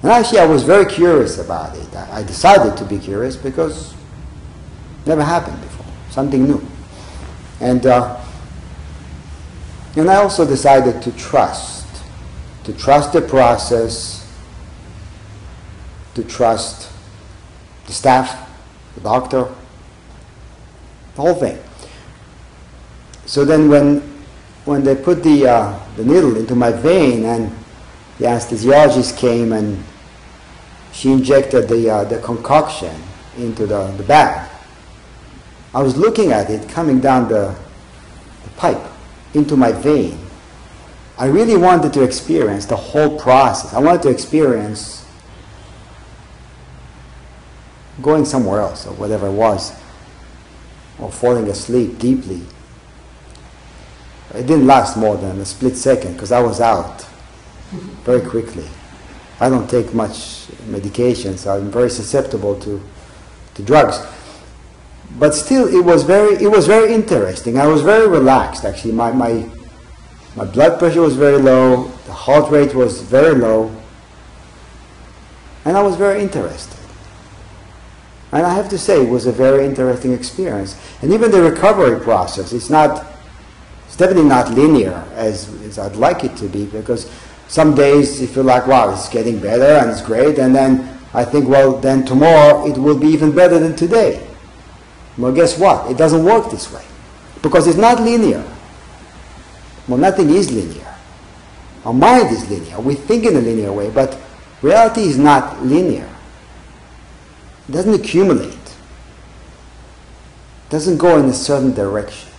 and 0.01 0.11
actually, 0.11 0.39
I 0.39 0.45
was 0.45 0.63
very 0.63 0.85
curious 0.85 1.37
about 1.37 1.77
it. 1.77 1.93
I, 1.93 2.19
I 2.19 2.23
decided 2.23 2.77
to 2.77 2.85
be 2.85 2.97
curious 2.97 3.35
because 3.35 3.91
it 3.91 5.07
never 5.07 5.23
happened 5.23 5.61
before, 5.61 5.85
something 6.09 6.45
new. 6.45 6.65
And, 7.59 7.85
uh, 7.85 8.21
and 9.97 10.09
I 10.09 10.15
also 10.15 10.47
decided 10.47 11.01
to 11.01 11.11
trust, 11.11 11.87
to 12.63 12.73
trust 12.73 13.11
the 13.11 13.21
process, 13.21 14.19
to 16.15 16.23
trust 16.23 16.92
the 17.87 17.93
staff, 17.93 18.49
the 18.95 19.01
doctor, 19.01 19.53
the 21.15 21.21
whole 21.21 21.35
thing. 21.35 21.59
So 23.25 23.45
then 23.45 23.69
when, 23.69 24.01
when 24.65 24.83
they 24.83 24.95
put 24.95 25.23
the, 25.23 25.47
uh, 25.47 25.79
the 25.95 26.05
needle 26.05 26.37
into 26.37 26.55
my 26.55 26.71
vein 26.71 27.25
and 27.25 27.51
the 28.19 28.25
anesthesiologist 28.25 29.17
came 29.17 29.53
and 29.53 29.83
she 30.91 31.11
injected 31.11 31.67
the, 31.67 31.89
uh, 31.89 32.03
the 32.05 32.19
concoction 32.19 32.95
into 33.37 33.65
the, 33.65 33.87
the 33.97 34.03
bag, 34.03 34.49
I 35.73 35.81
was 35.81 35.97
looking 35.97 36.31
at 36.31 36.49
it 36.49 36.69
coming 36.69 36.99
down 36.99 37.29
the, 37.29 37.55
the 38.43 38.49
pipe 38.57 38.81
into 39.33 39.57
my 39.57 39.71
vein. 39.71 40.19
I 41.17 41.25
really 41.25 41.57
wanted 41.57 41.93
to 41.93 42.03
experience 42.03 42.65
the 42.65 42.75
whole 42.75 43.19
process. 43.19 43.73
I 43.73 43.79
wanted 43.79 44.03
to 44.03 44.09
experience 44.09 45.02
going 48.01 48.25
somewhere 48.25 48.61
else 48.61 48.87
or 48.87 48.93
whatever 48.93 49.27
it 49.27 49.33
was, 49.33 49.73
or 50.99 51.11
falling 51.11 51.47
asleep 51.47 51.99
deeply. 51.99 52.41
It 54.33 54.47
didn't 54.47 54.65
last 54.65 54.97
more 54.97 55.15
than 55.15 55.39
a 55.39 55.45
split 55.45 55.77
second 55.77 56.13
because 56.13 56.31
I 56.31 56.41
was 56.41 56.59
out 56.59 57.05
very 58.03 58.21
quickly. 58.21 58.67
I 59.39 59.49
don't 59.49 59.69
take 59.69 59.93
much 59.93 60.47
medication, 60.67 61.37
so 61.37 61.55
I'm 61.55 61.71
very 61.71 61.89
susceptible 61.89 62.59
to, 62.61 62.81
to 63.55 63.61
drugs. 63.63 63.99
But 65.19 65.35
still, 65.35 65.67
it 65.67 65.83
was 65.83 66.03
very, 66.03 66.35
it 66.43 66.47
was 66.47 66.65
very 66.65 66.93
interesting. 66.93 67.59
I 67.59 67.67
was 67.67 67.81
very 67.81 68.07
relaxed, 68.07 68.65
actually. 68.65 68.93
My, 68.93 69.11
my, 69.11 69.47
my 70.35 70.45
blood 70.45 70.79
pressure 70.79 71.01
was 71.01 71.15
very 71.15 71.37
low, 71.37 71.89
the 72.05 72.13
heart 72.13 72.49
rate 72.51 72.73
was 72.73 73.01
very 73.01 73.35
low, 73.35 73.75
and 75.65 75.77
I 75.77 75.83
was 75.83 75.95
very 75.95 76.21
interested. 76.21 76.82
And 78.33 78.47
I 78.47 78.55
have 78.55 78.67
to 78.69 78.79
say, 78.79 78.99
it 78.99 79.09
was 79.09 79.27
a 79.27 79.31
very 79.31 79.63
interesting 79.63 80.11
experience. 80.11 80.75
And 81.03 81.13
even 81.13 81.29
the 81.29 81.39
recovery 81.39 81.99
process, 81.99 82.51
it's 82.51 82.67
not, 82.67 83.05
it's 83.85 83.95
definitely 83.95 84.27
not 84.27 84.49
linear 84.51 85.05
as, 85.13 85.53
as 85.61 85.77
I'd 85.77 85.95
like 85.95 86.23
it 86.23 86.35
to 86.37 86.47
be 86.47 86.65
because 86.65 87.11
some 87.47 87.75
days 87.75 88.19
you 88.19 88.25
feel 88.25 88.43
like, 88.43 88.65
wow, 88.65 88.91
it's 88.91 89.07
getting 89.07 89.39
better 89.39 89.77
and 89.77 89.91
it's 89.91 90.01
great. 90.01 90.39
And 90.39 90.55
then 90.55 90.97
I 91.13 91.23
think, 91.23 91.47
well, 91.47 91.77
then 91.77 92.05
tomorrow 92.05 92.65
it 92.65 92.75
will 92.75 92.97
be 92.97 93.05
even 93.09 93.35
better 93.35 93.59
than 93.59 93.75
today. 93.75 94.27
Well, 95.15 95.31
guess 95.31 95.59
what? 95.59 95.91
It 95.91 95.99
doesn't 95.99 96.25
work 96.25 96.49
this 96.49 96.73
way 96.73 96.83
because 97.43 97.67
it's 97.67 97.77
not 97.77 98.01
linear. 98.01 98.43
Well, 99.87 99.99
nothing 99.99 100.31
is 100.31 100.51
linear. 100.51 100.91
Our 101.85 101.93
mind 101.93 102.31
is 102.31 102.49
linear. 102.49 102.79
We 102.79 102.95
think 102.95 103.25
in 103.25 103.35
a 103.35 103.41
linear 103.41 103.71
way, 103.71 103.91
but 103.91 104.17
reality 104.63 105.01
is 105.01 105.19
not 105.19 105.63
linear. 105.63 106.09
It 107.67 107.71
doesn't 107.71 107.93
accumulate. 107.93 108.53
It 108.53 108.79
doesn't 110.69 110.97
go 110.97 111.17
in 111.17 111.25
a 111.25 111.33
certain 111.33 111.73
direction. 111.73 112.29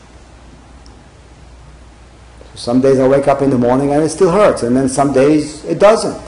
So 2.52 2.56
some 2.56 2.80
days 2.80 2.98
I 2.98 3.08
wake 3.08 3.26
up 3.28 3.40
in 3.42 3.50
the 3.50 3.58
morning 3.58 3.92
and 3.92 4.02
it 4.02 4.10
still 4.10 4.30
hurts, 4.30 4.62
and 4.62 4.76
then 4.76 4.88
some 4.88 5.12
days 5.12 5.64
it 5.64 5.78
doesn't. 5.78 6.22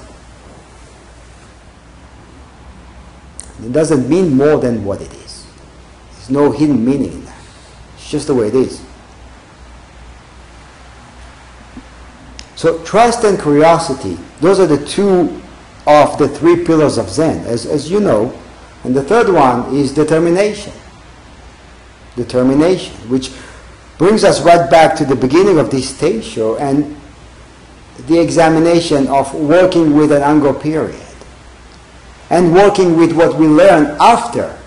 It 3.65 3.73
doesn't 3.73 4.09
mean 4.09 4.37
more 4.37 4.59
than 4.59 4.85
what 4.85 5.01
it 5.01 5.13
is. 5.13 5.47
There's 6.13 6.31
no 6.31 6.53
hidden 6.53 6.85
meaning 6.85 7.13
in 7.13 7.25
that. 7.25 7.43
It's 7.97 8.11
just 8.11 8.27
the 8.29 8.35
way 8.35 8.49
it 8.49 8.55
is. 8.55 8.83
So 12.55 12.83
trust 12.85 13.25
and 13.25 13.41
curiosity, 13.41 14.19
those 14.41 14.61
are 14.61 14.67
the 14.67 14.85
two 14.87 15.43
of 15.87 16.19
the 16.19 16.29
three 16.29 16.65
pillars 16.65 16.97
of 16.97 17.09
Zen. 17.09 17.47
As, 17.47 17.67
as 17.67 17.91
you 17.91 18.01
know, 18.01 18.39
and 18.85 18.95
the 18.95 19.03
third 19.03 19.33
one 19.33 19.75
is 19.75 19.93
determination. 19.93 20.73
Determination, 22.15 22.95
which 23.09 23.31
brings 23.99 24.25
us 24.25 24.43
right 24.43 24.71
back 24.71 24.97
to 24.97 25.05
the 25.05 25.17
beginning 25.17 25.59
of 25.59 25.71
this 25.71 25.95
stage 25.95 26.25
show 26.25 26.57
and 26.57 26.97
the 28.07 28.21
examination 28.21 29.07
of 29.09 29.35
working 29.35 29.97
with 29.97 30.13
an 30.13 30.23
ango 30.23 30.53
period 30.53 31.01
and 32.31 32.53
working 32.53 32.97
with 32.97 33.13
what 33.13 33.39
we 33.39 33.47
learn 33.47 33.97
after 34.01 34.59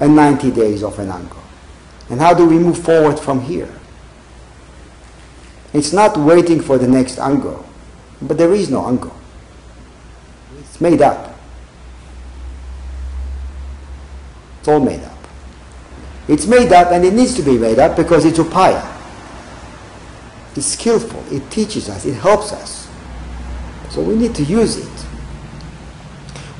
a 0.00 0.08
90 0.08 0.50
days 0.52 0.82
of 0.82 0.98
an 0.98 1.10
ango. 1.10 1.36
And 2.08 2.20
how 2.20 2.34
do 2.34 2.46
we 2.46 2.58
move 2.58 2.78
forward 2.78 3.18
from 3.18 3.40
here? 3.40 3.72
It's 5.72 5.92
not 5.92 6.16
waiting 6.16 6.60
for 6.60 6.78
the 6.78 6.88
next 6.88 7.18
ango, 7.18 7.64
but 8.20 8.36
there 8.36 8.52
is 8.52 8.70
no 8.70 8.86
ango. 8.86 9.12
It's 10.58 10.80
made 10.80 11.00
up. 11.00 11.29
It's 14.60 14.68
all 14.68 14.80
made 14.80 15.02
up. 15.02 15.18
It's 16.28 16.46
made 16.46 16.72
up 16.72 16.92
and 16.92 17.04
it 17.04 17.12
needs 17.12 17.34
to 17.34 17.42
be 17.42 17.58
made 17.58 17.78
up 17.78 17.96
because 17.96 18.24
it's 18.24 18.38
upaya. 18.38 18.86
It's 20.54 20.66
skillful. 20.66 21.24
It 21.34 21.50
teaches 21.50 21.88
us. 21.88 22.04
It 22.04 22.14
helps 22.14 22.52
us. 22.52 22.88
So 23.90 24.02
we 24.02 24.14
need 24.14 24.34
to 24.36 24.44
use 24.44 24.76
it. 24.76 25.06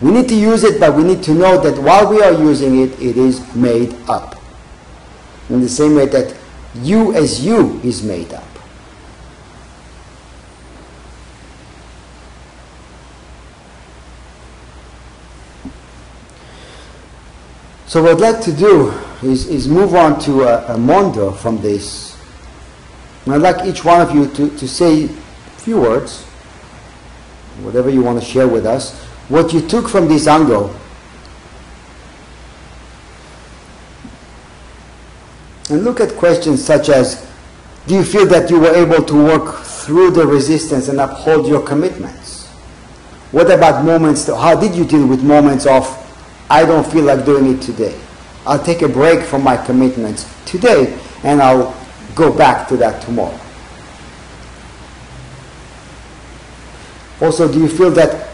We 0.02 0.10
need 0.10 0.28
to 0.28 0.34
use 0.34 0.64
it, 0.64 0.80
but 0.80 0.96
we 0.96 1.04
need 1.04 1.22
to 1.24 1.34
know 1.34 1.60
that 1.60 1.80
while 1.82 2.08
we 2.10 2.22
are 2.22 2.32
using 2.32 2.80
it, 2.80 3.00
it 3.00 3.16
is 3.16 3.54
made 3.54 3.94
up. 4.08 4.40
In 5.50 5.60
the 5.60 5.68
same 5.68 5.94
way 5.94 6.06
that 6.06 6.34
you 6.76 7.12
as 7.14 7.44
you 7.44 7.80
is 7.84 8.02
made 8.02 8.32
up. 8.32 8.49
So 17.90 18.00
what 18.04 18.12
I'd 18.12 18.20
like 18.20 18.44
to 18.44 18.52
do 18.52 18.90
is, 19.20 19.48
is 19.48 19.66
move 19.66 19.96
on 19.96 20.20
to 20.20 20.42
a, 20.44 20.74
a 20.74 20.78
mondo 20.78 21.32
from 21.32 21.60
this. 21.60 22.16
And 23.24 23.34
I'd 23.34 23.42
like 23.42 23.66
each 23.66 23.84
one 23.84 24.00
of 24.00 24.14
you 24.14 24.28
to, 24.28 24.56
to 24.58 24.68
say 24.68 25.06
a 25.06 25.08
few 25.58 25.80
words, 25.80 26.22
whatever 27.62 27.90
you 27.90 28.00
want 28.00 28.20
to 28.20 28.24
share 28.24 28.46
with 28.46 28.64
us, 28.64 28.96
what 29.28 29.52
you 29.52 29.60
took 29.60 29.88
from 29.88 30.06
this 30.06 30.28
ango. 30.28 30.72
And 35.68 35.82
look 35.82 35.98
at 35.98 36.14
questions 36.16 36.64
such 36.64 36.90
as, 36.90 37.28
do 37.88 37.96
you 37.96 38.04
feel 38.04 38.26
that 38.26 38.50
you 38.50 38.60
were 38.60 38.72
able 38.72 39.04
to 39.04 39.14
work 39.14 39.64
through 39.64 40.12
the 40.12 40.24
resistance 40.24 40.86
and 40.86 41.00
uphold 41.00 41.48
your 41.48 41.66
commitments? 41.66 42.46
What 43.32 43.50
about 43.50 43.84
moments, 43.84 44.28
how 44.28 44.54
did 44.54 44.76
you 44.76 44.84
deal 44.84 45.08
with 45.08 45.24
moments 45.24 45.66
of 45.66 45.99
I 46.50 46.66
don't 46.66 46.84
feel 46.84 47.04
like 47.04 47.24
doing 47.24 47.54
it 47.54 47.62
today. 47.62 47.98
I'll 48.44 48.62
take 48.62 48.82
a 48.82 48.88
break 48.88 49.24
from 49.24 49.44
my 49.44 49.56
commitments 49.56 50.26
today 50.44 50.98
and 51.22 51.40
I'll 51.40 51.74
go 52.16 52.36
back 52.36 52.66
to 52.68 52.76
that 52.78 53.00
tomorrow. 53.02 53.38
Also, 57.20 57.50
do 57.50 57.60
you 57.60 57.68
feel 57.68 57.90
that 57.92 58.30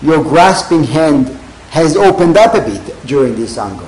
your 0.00 0.22
grasping 0.22 0.84
hand 0.84 1.28
has 1.70 1.96
opened 1.96 2.36
up 2.36 2.54
a 2.54 2.60
bit 2.60 3.06
during 3.06 3.34
this 3.36 3.58
ango? 3.58 3.86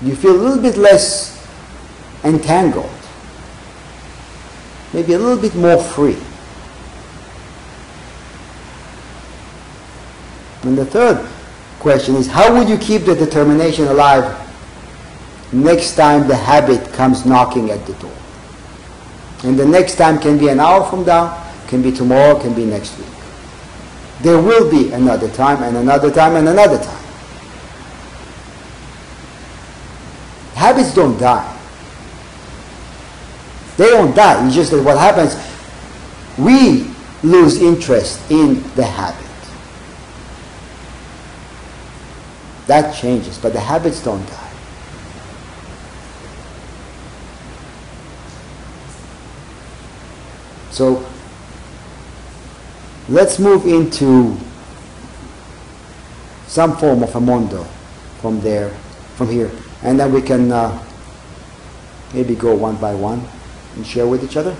You 0.00 0.14
feel 0.16 0.34
a 0.36 0.40
little 0.40 0.62
bit 0.62 0.76
less 0.76 1.46
entangled, 2.24 2.90
maybe 4.92 5.12
a 5.12 5.18
little 5.18 5.40
bit 5.40 5.54
more 5.54 5.82
free. 5.82 6.16
And 10.62 10.76
the 10.76 10.86
third 10.86 11.26
question 11.78 12.14
is 12.16 12.26
how 12.26 12.52
would 12.54 12.68
you 12.68 12.78
keep 12.78 13.02
the 13.02 13.14
determination 13.14 13.86
alive 13.86 14.24
next 15.52 15.94
time 15.94 16.26
the 16.26 16.36
habit 16.36 16.92
comes 16.92 17.24
knocking 17.24 17.70
at 17.70 17.84
the 17.86 17.92
door? 17.94 18.16
And 19.44 19.58
the 19.58 19.66
next 19.66 19.96
time 19.96 20.18
can 20.18 20.38
be 20.38 20.48
an 20.48 20.60
hour 20.60 20.88
from 20.88 21.04
now, 21.04 21.44
can 21.68 21.82
be 21.82 21.92
tomorrow, 21.92 22.40
can 22.40 22.54
be 22.54 22.64
next 22.64 22.98
week. 22.98 23.06
There 24.22 24.40
will 24.40 24.70
be 24.70 24.92
another 24.92 25.28
time 25.30 25.62
and 25.62 25.76
another 25.76 26.10
time 26.10 26.36
and 26.36 26.48
another 26.48 26.78
time. 26.78 27.04
Habits 30.54 30.94
don't 30.94 31.18
die. 31.18 31.52
They 33.76 33.90
don't 33.90 34.16
die. 34.16 34.46
It's 34.46 34.54
just 34.54 34.70
that 34.70 34.82
what 34.82 34.96
happens, 34.96 35.36
we 36.38 36.90
lose 37.22 37.60
interest 37.60 38.30
in 38.30 38.62
the 38.74 38.84
habit. 38.84 39.25
That 42.66 42.94
changes, 42.94 43.38
but 43.38 43.52
the 43.52 43.60
habits 43.60 44.02
don't 44.02 44.26
die. 44.26 44.42
So 50.70 51.06
let's 53.08 53.38
move 53.38 53.66
into 53.66 54.36
some 56.46 56.76
form 56.76 57.02
of 57.02 57.14
a 57.14 57.20
mondo 57.20 57.64
from 58.20 58.40
there, 58.40 58.70
from 59.14 59.30
here, 59.30 59.50
and 59.82 59.98
then 59.98 60.12
we 60.12 60.20
can 60.20 60.50
uh, 60.50 60.84
maybe 62.12 62.34
go 62.34 62.54
one 62.54 62.76
by 62.76 62.94
one 62.94 63.22
and 63.76 63.86
share 63.86 64.06
with 64.06 64.24
each 64.24 64.36
other. 64.36 64.56